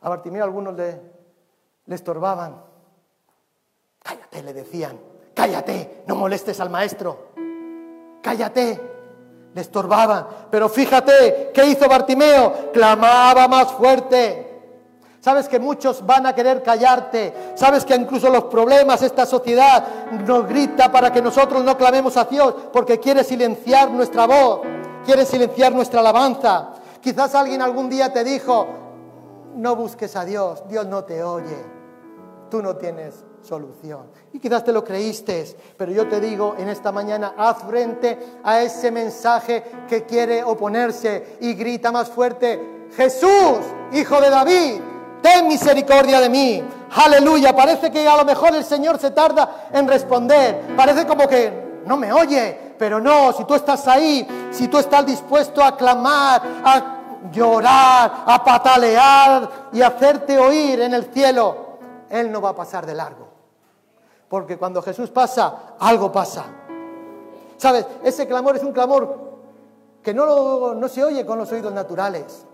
[0.02, 1.00] A Bartimeo algunos le,
[1.86, 2.66] le estorbaban.
[4.00, 5.00] Cállate, le decían,
[5.38, 7.28] cállate, no molestes al maestro.
[8.24, 8.82] Cállate,
[9.54, 10.26] le estorbaban.
[10.50, 12.72] Pero fíjate, ¿qué hizo Bartimeo?
[12.74, 14.46] Clamaba más fuerte.
[15.20, 17.54] Sabes que muchos van a querer callarte.
[17.54, 19.86] Sabes que incluso los problemas, esta sociedad
[20.26, 24.62] nos grita para que nosotros no clamemos a Dios porque quiere silenciar nuestra voz,
[25.06, 26.70] quiere silenciar nuestra alabanza.
[27.00, 28.68] Quizás alguien algún día te dijo,
[29.56, 31.78] no busques a Dios, Dios no te oye
[32.50, 34.12] tú no tienes solución.
[34.34, 38.62] Y quizás te lo creíste, pero yo te digo en esta mañana, haz frente a
[38.62, 43.60] ese mensaje que quiere oponerse y grita más fuerte, Jesús,
[43.94, 44.82] hijo de David,
[45.22, 46.64] ten misericordia de mí.
[46.96, 51.82] Aleluya, parece que a lo mejor el Señor se tarda en responder, parece como que
[51.86, 56.42] no me oye, pero no, si tú estás ahí, si tú estás dispuesto a clamar,
[56.64, 56.98] a
[57.32, 61.68] llorar, a patalear y hacerte oír en el cielo,
[62.10, 63.27] él no va a pasar de largo.
[64.30, 66.46] Porque cuando Jesús pasa, algo pasa.
[67.58, 67.86] ¿Sabes?
[68.04, 69.28] Ese clamor es un clamor
[70.04, 72.46] que no, no se oye con los oídos naturales.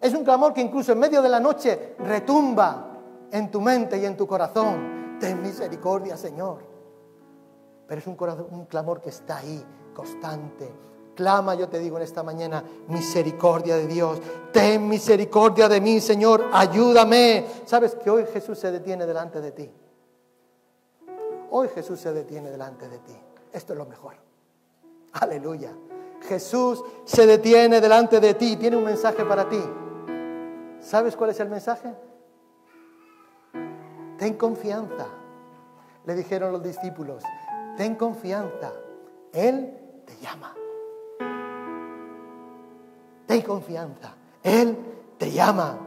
[0.00, 2.86] Es un clamor que incluso en medio de la noche retumba
[3.30, 5.18] en tu mente y en tu corazón.
[5.20, 6.58] Ten misericordia, Señor.
[7.86, 8.16] Pero es un,
[8.50, 9.62] un clamor que está ahí,
[9.94, 10.72] constante,
[11.20, 14.18] Clama, yo te digo en esta mañana, misericordia de Dios.
[14.52, 16.48] Ten misericordia de mí, Señor.
[16.50, 17.44] Ayúdame.
[17.66, 19.70] Sabes que hoy Jesús se detiene delante de ti.
[21.50, 23.16] Hoy Jesús se detiene delante de ti.
[23.52, 24.14] Esto es lo mejor.
[25.12, 25.72] Aleluya.
[26.22, 28.56] Jesús se detiene delante de ti.
[28.56, 29.62] Tiene un mensaje para ti.
[30.80, 31.94] ¿Sabes cuál es el mensaje?
[34.18, 35.06] Ten confianza.
[36.04, 37.22] Le dijeron los discípulos,
[37.76, 38.72] ten confianza.
[39.32, 40.54] Él te llama.
[43.26, 44.14] Ten confianza.
[44.42, 44.76] Él
[45.18, 45.78] te llama.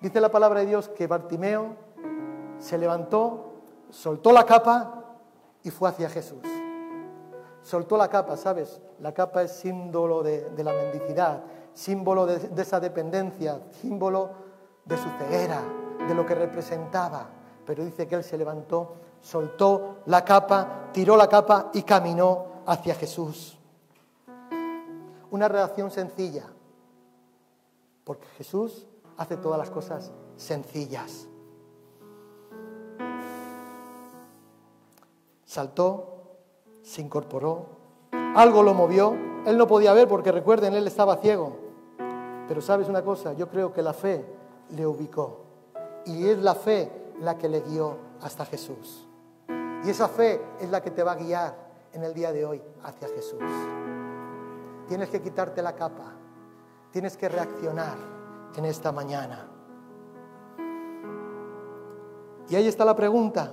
[0.00, 1.76] Dice la palabra de Dios que Bartimeo
[2.58, 3.55] se levantó,
[3.90, 5.04] soltó la capa
[5.62, 6.42] y fue hacia Jesús.
[7.62, 8.80] Soltó la capa, ¿sabes?
[9.00, 14.30] La capa es símbolo de, la mendicidad, símbolo de, de esa dependencia, símbolo
[14.84, 15.60] de su ceguera,
[16.06, 17.26] de lo que representaba.
[17.64, 22.94] Pero dice que él se levantó, soltó la capa, tiró la capa y caminó hacia
[22.94, 23.56] Jesús
[25.30, 26.44] una reacción sencilla,
[28.04, 31.28] porque Jesús hace todas las cosas sencillas.
[35.46, 36.36] Saltó,
[36.82, 37.66] se incorporó,
[38.34, 39.16] algo lo movió.
[39.46, 41.56] Él no podía ver porque recuerden, él estaba ciego.
[42.48, 44.26] Pero sabes una cosa, yo creo que la fe
[44.70, 45.40] le ubicó.
[46.04, 46.90] Y es la fe
[47.20, 49.08] la que le guió hasta Jesús.
[49.84, 51.54] Y esa fe es la que te va a guiar
[51.92, 53.40] en el día de hoy hacia Jesús.
[54.88, 56.12] Tienes que quitarte la capa.
[56.90, 57.96] Tienes que reaccionar
[58.56, 59.48] en esta mañana.
[62.48, 63.52] Y ahí está la pregunta.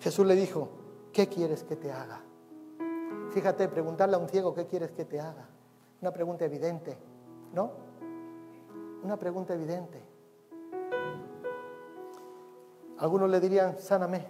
[0.00, 0.68] Jesús le dijo,
[1.12, 2.22] ¿qué quieres que te haga?
[3.30, 5.48] Fíjate, preguntarle a un ciego, ¿qué quieres que te haga?
[6.00, 6.96] Una pregunta evidente,
[7.52, 7.70] ¿no?
[9.02, 10.02] Una pregunta evidente.
[12.98, 14.26] Algunos le dirían, sáname.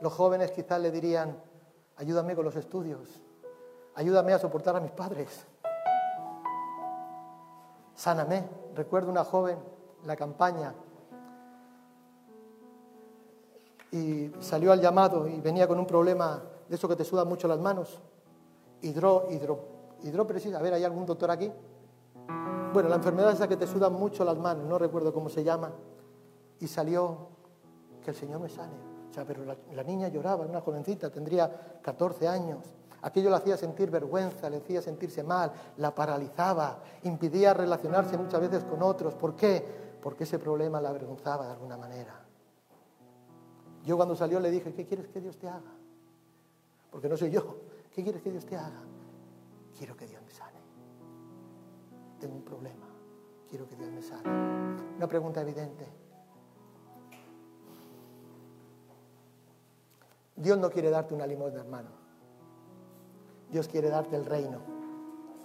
[0.00, 1.36] Los jóvenes quizás le dirían,
[1.96, 3.20] ayúdame con los estudios,
[3.94, 5.46] ayúdame a soportar a mis padres.
[7.94, 8.48] Sáname.
[8.76, 9.58] Recuerdo una joven,
[10.04, 10.72] la campaña,
[13.90, 17.48] y salió al llamado y venía con un problema de eso que te sudan mucho
[17.48, 18.00] las manos.
[18.82, 19.60] Hidro, hidro,
[20.02, 20.54] hidropresis.
[20.54, 21.50] A ver, ¿hay algún doctor aquí?
[22.72, 25.42] Bueno, la enfermedad es esa que te sudan mucho las manos, no recuerdo cómo se
[25.42, 25.72] llama.
[26.60, 27.28] Y salió
[28.04, 28.74] que el Señor me sane.
[29.10, 32.58] O sea, pero la, niña lloraba, una jovencita, tendría 14 años.
[33.00, 38.64] Aquello la hacía sentir vergüenza, le hacía sentirse mal, la paralizaba, impidía relacionarse muchas veces
[38.64, 39.14] con otros.
[39.14, 39.64] ¿Por qué?
[40.02, 42.27] Porque ese problema la avergonzaba de alguna manera.
[43.84, 45.72] Yo cuando salió le dije, ¿qué quieres que Dios te haga?
[46.90, 47.60] Porque no soy yo.
[47.94, 48.82] ¿Qué quieres que Dios te haga?
[49.76, 50.58] Quiero que Dios me sane.
[52.20, 52.86] Tengo un problema.
[53.48, 54.28] Quiero que Dios me sane.
[54.96, 55.86] Una pregunta evidente.
[60.36, 61.90] Dios no quiere darte una limosna, hermano.
[63.50, 64.77] Dios quiere darte el reino.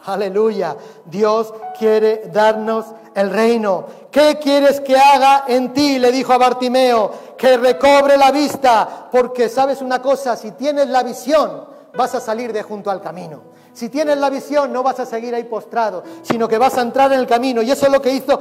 [0.06, 0.76] Aleluya.
[1.06, 2.86] Dios quiere darnos
[3.16, 3.86] el reino.
[4.12, 5.98] ¿Qué quieres que haga en ti?
[6.00, 11.04] Le dijo a Bartimeo, que recobre la vista, porque sabes una cosa, si tienes la
[11.04, 13.54] visión, vas a salir de junto al camino.
[13.74, 17.12] Si tienes la visión, no vas a seguir ahí postrado, sino que vas a entrar
[17.12, 17.62] en el camino.
[17.64, 18.40] Y eso es lo que hizo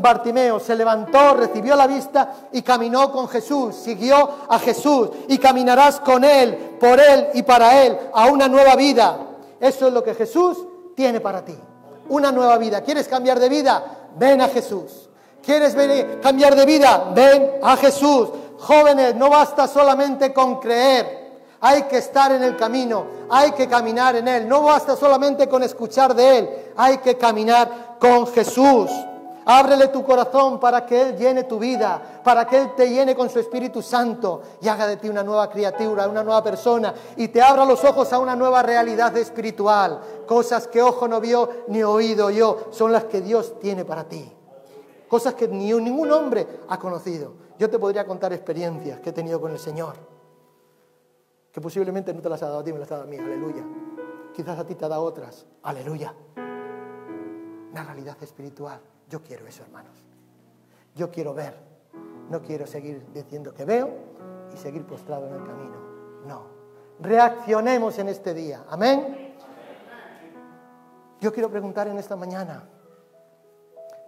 [0.00, 0.58] Bartimeo.
[0.60, 3.74] Se levantó, recibió la vista y caminó con Jesús.
[3.74, 8.74] Siguió a Jesús y caminarás con Él, por Él y para Él, a una nueva
[8.74, 9.18] vida.
[9.60, 10.56] Eso es lo que Jesús
[10.94, 11.56] tiene para ti.
[12.08, 12.80] Una nueva vida.
[12.82, 13.84] ¿Quieres cambiar de vida?
[14.16, 15.08] Ven a Jesús.
[15.42, 17.10] ¿Quieres venir, cambiar de vida?
[17.14, 18.28] Ven a Jesús.
[18.58, 21.22] Jóvenes, no basta solamente con creer.
[21.60, 24.48] Hay que estar en el camino, hay que caminar en Él.
[24.48, 28.90] No basta solamente con escuchar de Él, hay que caminar con Jesús.
[29.44, 33.28] Ábrele tu corazón para que Él llene tu vida, para que Él te llene con
[33.28, 37.42] su Espíritu Santo y haga de ti una nueva criatura, una nueva persona y te
[37.42, 40.00] abra los ojos a una nueva realidad espiritual.
[40.26, 44.30] Cosas que ojo no vio ni oído yo son las que Dios tiene para ti.
[45.08, 47.34] Cosas que ni ningún hombre ha conocido.
[47.58, 49.96] Yo te podría contar experiencias que he tenido con el Señor,
[51.50, 53.18] que posiblemente no te las ha dado a ti, me las ha dado a mí,
[53.18, 53.64] aleluya.
[54.34, 56.14] Quizás a ti te ha dado otras, aleluya.
[57.70, 58.80] Una realidad espiritual
[59.12, 59.92] yo quiero eso, hermanos.
[60.94, 61.54] Yo quiero ver.
[62.30, 63.90] No quiero seguir diciendo que veo
[64.54, 65.76] y seguir postrado en el camino.
[66.26, 66.46] No.
[66.98, 68.64] Reaccionemos en este día.
[68.70, 69.36] Amén.
[71.20, 72.64] Yo quiero preguntar en esta mañana,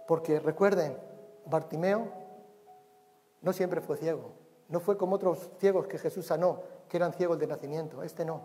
[0.07, 0.97] porque recuerden,
[1.45, 2.11] Bartimeo
[3.43, 4.33] no siempre fue ciego.
[4.69, 8.01] No fue como otros ciegos que Jesús sanó, que eran ciegos de nacimiento.
[8.01, 8.41] Este no.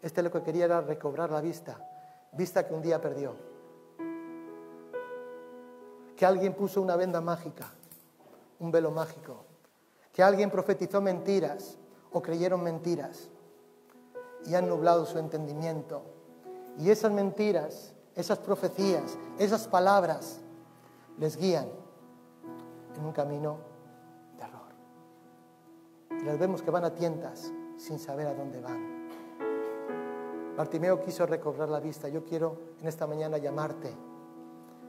[0.00, 1.86] Este lo que quería era recobrar la vista,
[2.32, 3.47] vista que un día perdió
[6.18, 7.70] que alguien puso una venda mágica,
[8.58, 9.44] un velo mágico,
[10.12, 11.78] que alguien profetizó mentiras
[12.10, 13.28] o creyeron mentiras
[14.44, 16.02] y han nublado su entendimiento.
[16.76, 20.40] Y esas mentiras, esas profecías, esas palabras
[21.18, 21.68] les guían
[22.96, 23.58] en un camino
[24.38, 26.20] de error.
[26.20, 29.08] Y les vemos que van a tientas sin saber a dónde van.
[30.56, 32.08] Bartimeo quiso recobrar la vista.
[32.08, 34.07] Yo quiero en esta mañana llamarte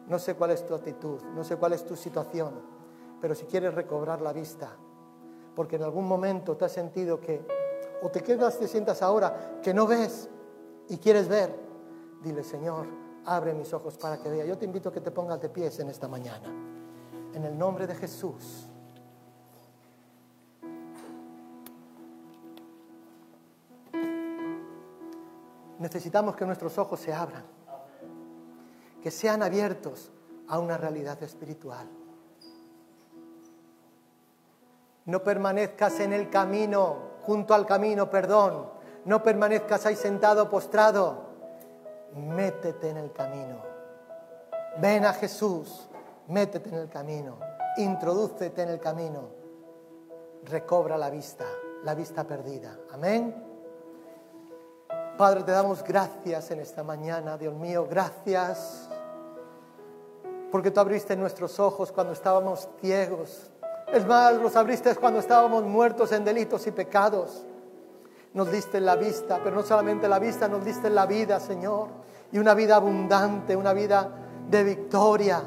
[0.10, 2.54] no sé cuál es tu actitud, no sé cuál es tu situación,
[3.22, 4.76] pero si quieres recobrar la vista,
[5.56, 7.46] porque en algún momento te has sentido que,
[8.02, 10.28] o te quedas, te sientas ahora que no ves
[10.90, 11.56] y quieres ver,
[12.24, 12.88] dile, Señor,
[13.26, 14.46] abre mis ojos para que vea.
[14.46, 16.50] Yo te invito a que te pongas de pies en esta mañana,
[17.34, 18.66] en el nombre de Jesús.
[25.78, 27.59] Necesitamos que nuestros ojos se abran
[29.02, 30.12] que sean abiertos
[30.48, 31.88] a una realidad espiritual.
[35.06, 38.70] No permanezcas en el camino, junto al camino, perdón.
[39.06, 41.30] No permanezcas ahí sentado, postrado.
[42.16, 43.58] Métete en el camino.
[44.80, 45.88] Ven a Jesús,
[46.28, 47.38] métete en el camino.
[47.78, 49.30] Introdúcete en el camino.
[50.44, 51.46] Recobra la vista,
[51.84, 52.78] la vista perdida.
[52.92, 53.50] Amén.
[55.18, 58.89] Padre, te damos gracias en esta mañana, Dios mío, gracias.
[60.52, 63.52] Porque tú abriste nuestros ojos cuando estábamos ciegos.
[63.94, 67.44] Es más, los abriste cuando estábamos muertos en delitos y pecados.
[68.34, 71.88] Nos diste la vista, pero no solamente la vista, nos diste la vida, Señor.
[72.32, 74.10] Y una vida abundante, una vida
[74.50, 75.44] de victoria.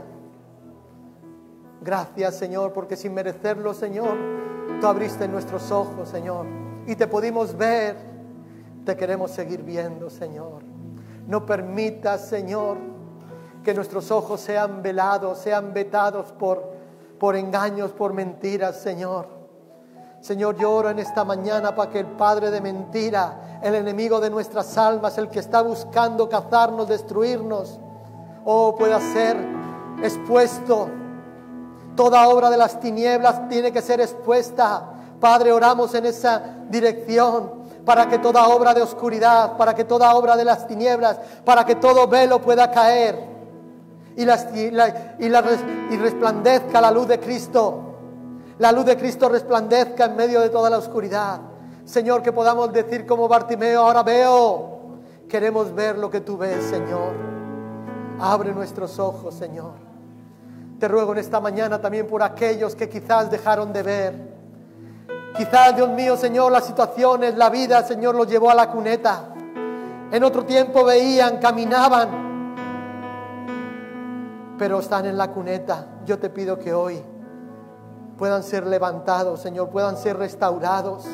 [1.81, 4.17] Gracias, Señor, porque sin merecerlo, Señor,
[4.81, 6.47] tú abriste nuestros ojos, Señor.
[6.87, 7.97] Y te pudimos ver.
[8.85, 10.63] Te queremos seguir viendo, Señor.
[11.29, 12.79] No permitas, Señor,
[13.63, 16.73] que nuestros ojos sean velados, sean vetados por,
[17.19, 19.27] por engaños, por mentiras, Señor.
[20.21, 24.77] Señor, lloro en esta mañana para que el Padre de mentira, el enemigo de nuestras
[24.79, 27.81] almas, el que está buscando cazarnos, destruirnos,
[28.45, 29.37] oh, pueda ser
[30.03, 30.89] expuesto.
[31.97, 34.91] Toda obra de las tinieblas tiene que ser expuesta.
[35.21, 40.37] Padre, oramos en esa dirección para que toda obra de oscuridad, para que toda obra
[40.37, 43.33] de las tinieblas, para que todo velo pueda caer
[44.17, 47.81] y, y, resplandezca la luz de Cristo.
[48.59, 51.41] La luz de Cristo resplandezca en medio de toda la oscuridad.
[51.85, 54.81] Señor, que podamos decir como Bartimeo, ahora veo.
[55.29, 57.13] Queremos ver lo que tú ves, Señor.
[58.21, 59.73] Abre nuestros ojos, Señor.
[60.79, 64.33] Te ruego en esta mañana también por aquellos que quizás dejaron de ver
[65.37, 69.29] Quizás, Dios mío, Señor, las situaciones, la vida, Señor, los llevó a la cuneta.
[70.11, 72.32] En otro tiempo veían, caminaban,
[74.63, 75.89] pero están en la cuneta.
[76.07, 77.03] Yo te pido que hoy
[78.17, 81.05] puedan ser levantados, Señor, puedan ser restaurados,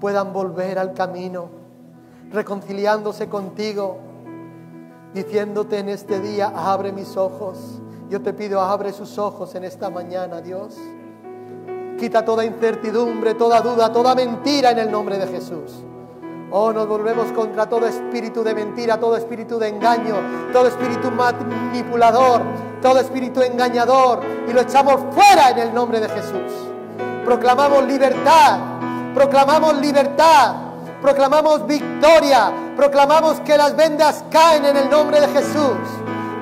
[0.00, 1.50] puedan volver al camino,
[2.30, 3.98] reconciliándose contigo,
[5.12, 7.82] diciéndote en este día, abre mis ojos.
[8.08, 10.78] Yo te pido, abre sus ojos en esta mañana, Dios.
[11.98, 15.84] Quita toda incertidumbre, toda duda, toda mentira en el nombre de Jesús.
[16.54, 20.16] Oh, nos volvemos contra todo espíritu de mentira, todo espíritu de engaño,
[20.52, 22.42] todo espíritu manipulador,
[22.82, 26.52] todo espíritu engañador y lo echamos fuera en el nombre de Jesús.
[27.24, 28.58] Proclamamos libertad,
[29.14, 30.54] proclamamos libertad,
[31.00, 35.78] proclamamos victoria, proclamamos que las vendas caen en el nombre de Jesús.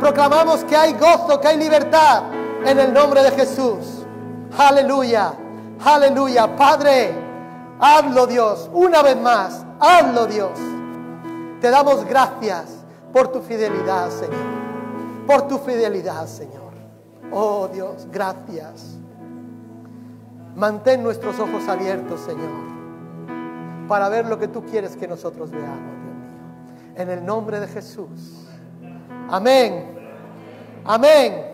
[0.00, 2.24] Proclamamos que hay gozo, que hay libertad
[2.64, 4.04] en el nombre de Jesús.
[4.58, 5.34] Aleluya.
[5.84, 7.14] Aleluya, Padre,
[7.78, 10.58] hazlo Dios, una vez más, hazlo Dios.
[11.60, 16.70] Te damos gracias por tu fidelidad, Señor, por tu fidelidad, Señor.
[17.32, 18.96] Oh Dios, gracias.
[20.54, 22.50] Mantén nuestros ojos abiertos, Señor,
[23.88, 26.94] para ver lo que tú quieres que nosotros veamos, Dios mío.
[26.96, 28.46] En el nombre de Jesús.
[29.28, 29.96] Amén.
[30.84, 31.46] Amén.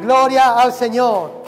[0.00, 1.42] Gloria al Señor.